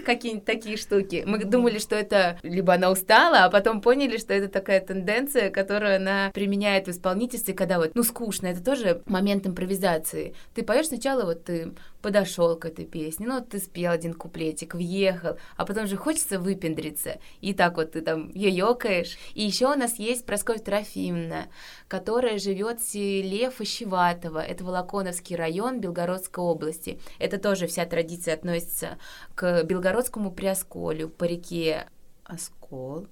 какие-нибудь 0.05 0.45
такие 0.45 0.77
штуки. 0.77 1.25
Мы 1.27 1.43
думали, 1.43 1.77
что 1.77 1.95
это 1.95 2.39
либо 2.41 2.73
она 2.73 2.89
устала, 2.89 3.43
а 3.43 3.49
потом 3.49 3.81
поняли, 3.81 4.17
что 4.17 4.33
это 4.33 4.47
такая 4.47 4.79
тенденция, 4.79 5.49
которую 5.49 5.97
она 5.97 6.31
применяет 6.33 6.87
в 6.87 6.91
исполнительстве, 6.91 7.53
когда 7.53 7.79
вот, 7.79 7.91
ну, 7.95 8.03
скучно, 8.03 8.47
это 8.47 8.63
тоже 8.63 9.01
момент 9.07 9.45
импровизации. 9.45 10.33
Ты 10.55 10.63
поешь 10.63 10.87
сначала, 10.87 11.25
вот 11.25 11.43
ты 11.43 11.73
подошел 12.01 12.55
к 12.57 12.65
этой 12.65 12.85
песне, 12.85 13.27
ну, 13.27 13.41
ты 13.41 13.59
спел 13.59 13.91
один 13.91 14.13
куплетик, 14.13 14.75
въехал, 14.75 15.37
а 15.57 15.65
потом 15.65 15.87
же 15.87 15.97
хочется 15.97 16.39
выпендриться, 16.39 17.19
и 17.41 17.53
так 17.53 17.77
вот 17.77 17.91
ты 17.91 18.01
там 18.01 18.29
ёкаешь. 18.33 19.17
И 19.33 19.43
еще 19.43 19.71
у 19.71 19.75
нас 19.75 19.99
есть 19.99 20.25
Прасковья 20.25 20.61
Трофимовна, 20.61 21.47
которая 21.87 22.39
живет 22.39 22.79
в 22.79 22.89
селе 22.89 23.49
Фащеватово, 23.49 24.39
это 24.39 24.63
Волоконовский 24.63 25.35
район 25.35 25.79
Белгородской 25.79 26.43
области. 26.43 26.99
Это 27.19 27.37
тоже 27.37 27.67
вся 27.67 27.85
традиция 27.85 28.33
относится 28.33 28.97
к 29.35 29.63
Белгородскому 29.63 30.31
Приосколю 30.31 31.09
по 31.09 31.25
реке 31.25 31.87
Оскол, 32.23 33.07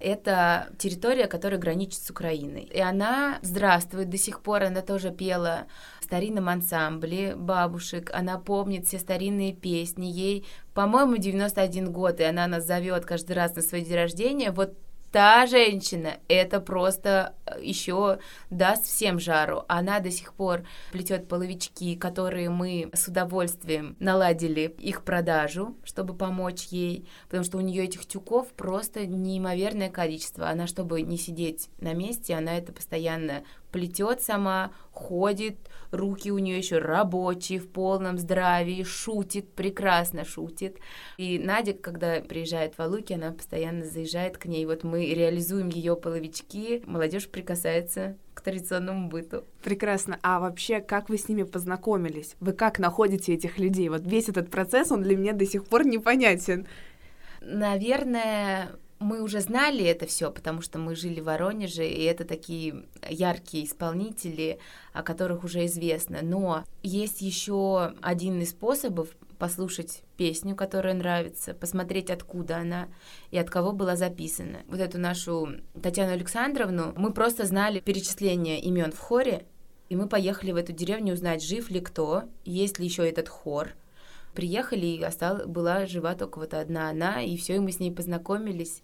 это 0.00 0.68
территория, 0.78 1.26
которая 1.26 1.60
граничит 1.60 2.02
с 2.02 2.10
Украиной. 2.10 2.62
И 2.62 2.80
она 2.80 3.38
здравствует 3.42 4.08
до 4.08 4.16
сих 4.16 4.40
пор, 4.40 4.64
она 4.64 4.80
тоже 4.80 5.10
пела 5.10 5.66
в 6.00 6.04
старинном 6.04 6.48
ансамбле 6.48 7.36
бабушек, 7.36 8.10
она 8.12 8.38
помнит 8.38 8.86
все 8.86 8.98
старинные 8.98 9.52
песни, 9.52 10.06
ей, 10.06 10.46
по-моему, 10.74 11.16
91 11.16 11.92
год, 11.92 12.20
и 12.20 12.24
она 12.24 12.46
нас 12.46 12.66
зовет 12.66 13.04
каждый 13.04 13.32
раз 13.32 13.54
на 13.54 13.62
свой 13.62 13.82
день 13.82 13.94
рождения, 13.94 14.50
вот 14.50 14.74
та 15.12 15.46
женщина, 15.46 16.18
это 16.28 16.60
просто 16.60 17.34
э, 17.46 17.60
еще 17.62 18.18
даст 18.50 18.84
всем 18.84 19.18
жару. 19.18 19.64
Она 19.68 20.00
до 20.00 20.10
сих 20.10 20.34
пор 20.34 20.62
плетет 20.92 21.28
половички, 21.28 21.96
которые 21.96 22.48
мы 22.50 22.90
с 22.92 23.08
удовольствием 23.08 23.96
наладили 23.98 24.74
их 24.78 25.02
продажу, 25.02 25.76
чтобы 25.84 26.14
помочь 26.14 26.66
ей, 26.70 27.08
потому 27.26 27.44
что 27.44 27.58
у 27.58 27.60
нее 27.60 27.84
этих 27.84 28.06
тюков 28.06 28.48
просто 28.52 29.06
неимоверное 29.06 29.90
количество. 29.90 30.48
Она, 30.48 30.66
чтобы 30.66 31.02
не 31.02 31.18
сидеть 31.18 31.70
на 31.80 31.92
месте, 31.92 32.34
она 32.34 32.56
это 32.56 32.72
постоянно 32.72 33.42
плетет 33.70 34.22
сама, 34.22 34.72
ходит, 34.92 35.56
руки 35.90 36.30
у 36.30 36.38
нее 36.38 36.58
еще 36.58 36.78
рабочие, 36.78 37.58
в 37.58 37.68
полном 37.68 38.18
здравии, 38.18 38.82
шутит, 38.82 39.52
прекрасно 39.52 40.24
шутит. 40.24 40.78
И 41.16 41.38
Надя, 41.38 41.72
когда 41.72 42.20
приезжает 42.20 42.74
в 42.74 42.78
Валуки, 42.78 43.12
она 43.12 43.32
постоянно 43.32 43.84
заезжает 43.84 44.38
к 44.38 44.46
ней. 44.46 44.66
Вот 44.66 44.84
мы 44.84 45.06
реализуем 45.06 45.68
ее 45.68 45.96
половички, 45.96 46.82
молодежь 46.86 47.28
прикасается 47.28 48.16
к 48.34 48.42
традиционному 48.42 49.08
быту. 49.08 49.44
Прекрасно. 49.62 50.18
А 50.22 50.40
вообще, 50.40 50.80
как 50.80 51.08
вы 51.08 51.18
с 51.18 51.28
ними 51.28 51.42
познакомились? 51.42 52.36
Вы 52.40 52.52
как 52.52 52.78
находите 52.78 53.34
этих 53.34 53.58
людей? 53.58 53.88
Вот 53.88 54.02
весь 54.04 54.28
этот 54.28 54.50
процесс, 54.50 54.90
он 54.90 55.02
для 55.02 55.16
меня 55.16 55.32
до 55.32 55.46
сих 55.46 55.66
пор 55.66 55.84
непонятен. 55.84 56.66
Наверное, 57.40 58.70
мы 59.00 59.22
уже 59.22 59.40
знали 59.40 59.82
это 59.84 60.06
все, 60.06 60.30
потому 60.30 60.60
что 60.60 60.78
мы 60.78 60.94
жили 60.94 61.20
в 61.20 61.24
Воронеже, 61.24 61.88
и 61.88 62.04
это 62.04 62.24
такие 62.24 62.84
яркие 63.08 63.64
исполнители, 63.64 64.58
о 64.92 65.02
которых 65.02 65.42
уже 65.42 65.64
известно. 65.64 66.18
Но 66.22 66.64
есть 66.82 67.22
еще 67.22 67.94
один 68.02 68.40
из 68.42 68.50
способов 68.50 69.08
послушать 69.38 70.02
песню, 70.18 70.54
которая 70.54 70.92
нравится, 70.92 71.54
посмотреть, 71.54 72.10
откуда 72.10 72.58
она 72.58 72.88
и 73.30 73.38
от 73.38 73.48
кого 73.48 73.72
была 73.72 73.96
записана. 73.96 74.58
Вот 74.68 74.80
эту 74.80 74.98
нашу 74.98 75.48
Татьяну 75.82 76.12
Александровну 76.12 76.92
мы 76.94 77.10
просто 77.10 77.46
знали 77.46 77.80
перечисление 77.80 78.60
имен 78.60 78.92
в 78.92 78.98
хоре, 78.98 79.46
и 79.88 79.96
мы 79.96 80.08
поехали 80.08 80.52
в 80.52 80.56
эту 80.56 80.72
деревню 80.72 81.14
узнать, 81.14 81.42
жив 81.42 81.70
ли 81.70 81.80
кто, 81.80 82.24
есть 82.44 82.78
ли 82.78 82.84
еще 82.84 83.08
этот 83.08 83.30
хор— 83.30 83.70
приехали, 84.34 84.86
и 84.86 85.02
осталась, 85.02 85.46
была 85.46 85.86
жива 85.86 86.14
только 86.14 86.38
вот 86.38 86.54
одна 86.54 86.90
она, 86.90 87.22
и 87.22 87.36
все, 87.36 87.56
и 87.56 87.58
мы 87.58 87.72
с 87.72 87.80
ней 87.80 87.92
познакомились, 87.92 88.82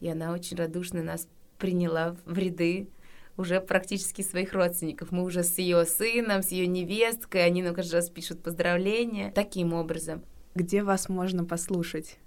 и 0.00 0.08
она 0.08 0.32
очень 0.32 0.56
радушно 0.56 1.02
нас 1.02 1.28
приняла 1.58 2.16
в 2.24 2.38
ряды 2.38 2.88
уже 3.36 3.60
практически 3.60 4.22
своих 4.22 4.52
родственников. 4.52 5.12
Мы 5.12 5.22
уже 5.22 5.44
с 5.44 5.58
ее 5.58 5.84
сыном, 5.86 6.42
с 6.42 6.50
ее 6.50 6.66
невесткой, 6.66 7.44
они 7.44 7.62
нам 7.62 7.74
каждый 7.74 7.94
раз 7.94 8.10
пишут 8.10 8.42
поздравления. 8.42 9.30
Таким 9.32 9.72
образом. 9.72 10.22
Где 10.54 10.82
вас 10.82 11.08
можно 11.08 11.44
послушать? 11.44 12.18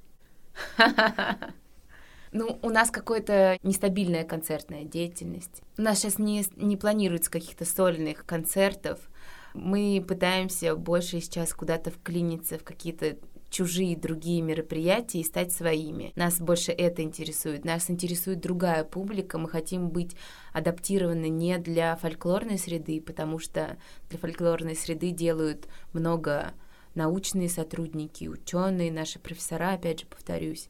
Ну, 2.33 2.57
у 2.61 2.69
нас 2.69 2.91
какая-то 2.91 3.57
нестабильная 3.61 4.23
концертная 4.23 4.85
деятельность. 4.85 5.61
У 5.77 5.81
нас 5.81 5.99
сейчас 5.99 6.17
не, 6.17 6.45
не 6.55 6.77
планируется 6.77 7.29
каких-то 7.29 7.65
сольных 7.65 8.25
концертов. 8.25 9.10
Мы 9.53 10.03
пытаемся 10.07 10.75
больше 10.75 11.21
сейчас 11.21 11.53
куда-то 11.53 11.91
вклиниться 11.91 12.57
в 12.57 12.63
какие-то 12.63 13.17
чужие 13.51 13.97
другие 13.97 14.41
мероприятия 14.41 15.19
и 15.19 15.25
стать 15.25 15.51
своими. 15.51 16.13
Нас 16.15 16.39
больше 16.39 16.71
это 16.71 17.03
интересует. 17.03 17.65
Нас 17.65 17.89
интересует 17.89 18.39
другая 18.39 18.83
публика. 18.83 19.37
Мы 19.37 19.49
хотим 19.49 19.89
быть 19.89 20.15
адаптированы 20.53 21.29
не 21.29 21.57
для 21.57 21.95
фольклорной 21.97 22.57
среды, 22.57 23.01
потому 23.01 23.39
что 23.39 23.77
для 24.09 24.17
фольклорной 24.17 24.75
среды 24.75 25.11
делают 25.11 25.67
много 25.91 26.53
научные 26.95 27.49
сотрудники, 27.49 28.27
ученые, 28.27 28.91
наши 28.91 29.19
профессора, 29.19 29.73
опять 29.73 30.01
же 30.01 30.05
повторюсь. 30.05 30.69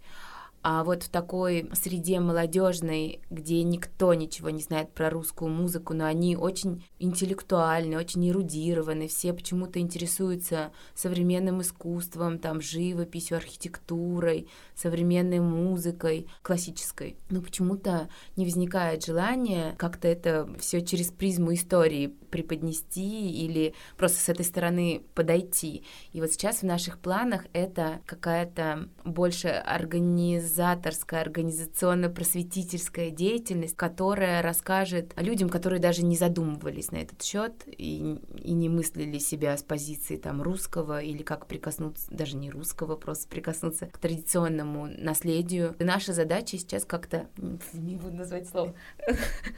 А 0.64 0.84
вот 0.84 1.04
в 1.04 1.10
такой 1.10 1.70
среде 1.74 2.20
молодежной, 2.20 3.22
где 3.32 3.64
никто 3.64 4.14
ничего 4.14 4.52
не 4.52 4.62
знает 4.62 4.94
про 4.94 5.10
русскую 5.10 5.50
музыку, 5.50 5.96
но 5.96 6.06
они 6.06 6.36
очень 6.36 6.84
интеллектуальны, 7.00 7.98
очень 7.98 8.30
эрудированы, 8.30 9.08
все 9.08 9.34
почему-то 9.34 9.80
интересуются 9.80 10.72
современным 10.94 11.62
искусством, 11.62 12.38
там, 12.38 12.62
живописью, 12.62 13.38
архитектурой, 13.38 14.48
современной 14.76 15.40
музыкой, 15.40 16.28
классической. 16.44 17.18
Но 17.32 17.42
почему-то 17.42 18.10
не 18.36 18.46
возникает 18.46 19.04
желания 19.04 19.74
как-то 19.80 20.08
это 20.08 20.48
все 20.60 20.82
через 20.82 21.08
призму 21.08 21.54
истории 21.56 22.16
преподнести 22.32 23.32
или 23.32 23.76
просто 23.98 24.20
с 24.20 24.30
этой 24.30 24.46
стороны 24.46 25.04
подойти. 25.14 25.84
И 26.14 26.22
вот 26.22 26.32
сейчас 26.32 26.60
в 26.60 26.64
наших 26.64 27.00
планах 27.00 27.46
это 27.54 28.02
какая-то 28.06 28.90
больше 29.04 29.50
организаторская, 29.50 31.22
организационно-просветительская 31.22 33.12
деятельность, 33.12 33.76
которая 33.76 34.42
расскажет 34.42 35.14
людям, 35.18 35.50
которые 35.50 35.80
даже 35.80 36.04
не 36.04 36.16
задумывались 36.16 36.92
на 36.92 36.98
этот 36.98 37.22
счет 37.22 37.54
и, 37.68 38.18
и 38.38 38.54
не 38.54 38.70
мыслили 38.70 39.20
себя 39.20 39.58
с 39.58 39.64
позиции 39.64 40.16
там 40.16 40.42
русского 40.42 41.02
или 41.02 41.24
как 41.24 41.48
прикоснуться, 41.48 42.08
даже 42.10 42.38
не 42.38 42.50
русского, 42.50 42.96
просто 42.96 43.28
прикоснуться 43.28 43.88
к 43.88 43.98
традиционному 43.98 44.88
наследию. 44.88 45.76
И 45.80 45.84
наша 45.84 46.14
задача 46.14 46.58
сейчас 46.58 46.86
как-то, 46.86 47.28
не 47.74 47.96
буду 47.96 48.16
назвать 48.16 48.48
слово, 48.48 48.74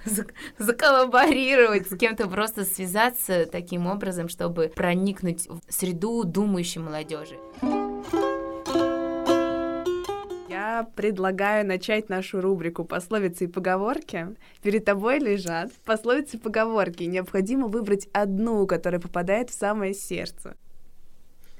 заколлаборировать 0.58 1.90
с 1.90 1.98
кем-то 1.98 2.28
просто 2.28 2.63
связаться 2.64 3.46
таким 3.46 3.88
образом, 3.88 4.30
чтобы 4.30 4.72
проникнуть 4.76 5.48
в 5.48 5.62
среду 5.70 6.24
думающей 6.24 6.82
молодежи. 6.82 7.38
Я 10.50 10.88
предлагаю 10.96 11.66
начать 11.66 12.10
нашу 12.10 12.42
рубрику 12.42 12.86
«Пословицы 12.86 13.46
и 13.46 13.48
поговорки». 13.48 14.36
Перед 14.62 14.86
тобой 14.86 15.20
лежат 15.20 15.72
пословицы 15.86 16.38
и 16.38 16.40
поговорки. 16.40 17.04
Необходимо 17.04 17.68
выбрать 17.68 18.08
одну, 18.14 18.66
которая 18.66 19.00
попадает 19.00 19.50
в 19.50 19.54
самое 19.54 19.94
сердце. 19.94 20.56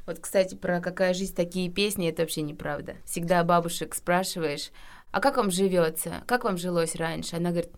Вот, 0.06 0.20
кстати, 0.20 0.56
про 0.56 0.82
какая 0.82 1.14
жизнь 1.14 1.36
такие 1.36 1.70
песни, 1.70 2.10
это 2.10 2.24
вообще 2.24 2.42
неправда. 2.42 2.96
Всегда 3.06 3.44
бабушек 3.44 3.96
спрашиваешь, 3.96 4.72
а 5.12 5.20
как 5.22 5.38
вам 5.38 5.52
живется, 5.52 6.24
как 6.26 6.44
вам 6.44 6.58
жилось 6.58 6.96
раньше? 6.96 7.36
Она 7.36 7.52
говорит, 7.52 7.72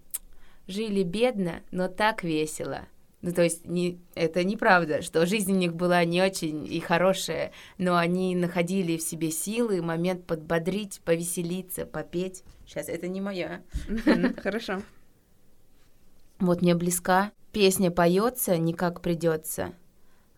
жили 0.68 1.04
бедно, 1.04 1.62
но 1.72 1.88
так 1.88 2.24
весело. 2.24 2.88
Ну, 3.22 3.32
то 3.34 3.42
есть 3.42 3.66
не, 3.66 4.00
это 4.14 4.44
неправда, 4.44 5.02
что 5.02 5.26
жизнь 5.26 5.52
у 5.52 5.56
них 5.56 5.74
была 5.74 6.04
не 6.06 6.22
очень 6.22 6.66
и 6.72 6.80
хорошая, 6.80 7.52
но 7.78 7.98
они 7.98 8.36
находили 8.36 8.98
в 8.98 9.02
себе 9.02 9.32
силы, 9.32 9.82
момент 9.82 10.26
подбодрить, 10.26 11.02
повеселиться, 11.04 11.86
попеть. 11.86 12.44
Сейчас 12.68 12.88
это 12.88 13.08
не 13.08 13.22
моя. 13.22 13.62
Хорошо. 14.44 14.82
Вот 16.40 16.62
мне 16.62 16.76
близка. 16.76 17.32
Песня 17.52 17.90
поется 17.90 18.58
не 18.58 18.74
как 18.74 19.02
придется, 19.02 19.74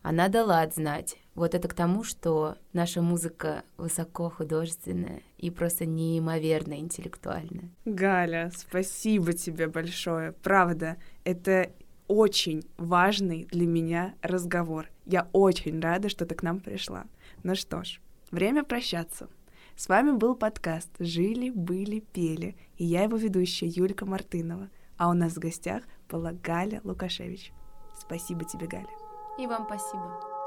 а 0.02 0.12
надо 0.12 0.44
лад 0.44 0.74
знать. 0.74 1.16
Вот 1.34 1.54
это 1.54 1.68
к 1.68 1.74
тому, 1.74 2.04
что 2.04 2.56
наша 2.72 3.02
музыка 3.02 3.62
высоко 3.76 4.30
художественная 4.30 5.22
и 5.36 5.50
просто 5.50 5.84
неимоверно 5.86 6.74
интеллектуальная. 6.74 7.70
Галя, 7.84 8.50
спасибо 8.56 9.32
тебе 9.32 9.66
большое. 9.66 10.32
Правда, 10.32 10.96
это 11.24 11.70
очень 12.08 12.64
важный 12.76 13.46
для 13.50 13.66
меня 13.66 14.14
разговор. 14.22 14.88
Я 15.06 15.28
очень 15.32 15.80
рада, 15.80 16.08
что 16.08 16.26
ты 16.26 16.34
к 16.34 16.42
нам 16.42 16.60
пришла. 16.60 17.04
Ну 17.42 17.54
что 17.54 17.84
ж, 17.84 18.00
время 18.30 18.64
прощаться. 18.64 19.28
С 19.76 19.88
вами 19.88 20.10
был 20.10 20.34
подкаст 20.34 20.90
«Жили, 20.98 21.50
были, 21.50 22.00
пели» 22.00 22.56
и 22.78 22.84
я 22.84 23.02
его 23.02 23.16
ведущая 23.16 23.66
Юлька 23.66 24.06
Мартынова. 24.06 24.68
А 24.96 25.10
у 25.10 25.12
нас 25.12 25.34
в 25.34 25.38
гостях 25.38 25.82
была 26.08 26.32
Галя 26.32 26.80
Лукашевич. 26.82 27.52
Спасибо 27.96 28.44
тебе, 28.44 28.66
Галя. 28.66 28.88
И 29.38 29.46
вам 29.46 29.66
спасибо. 29.66 30.37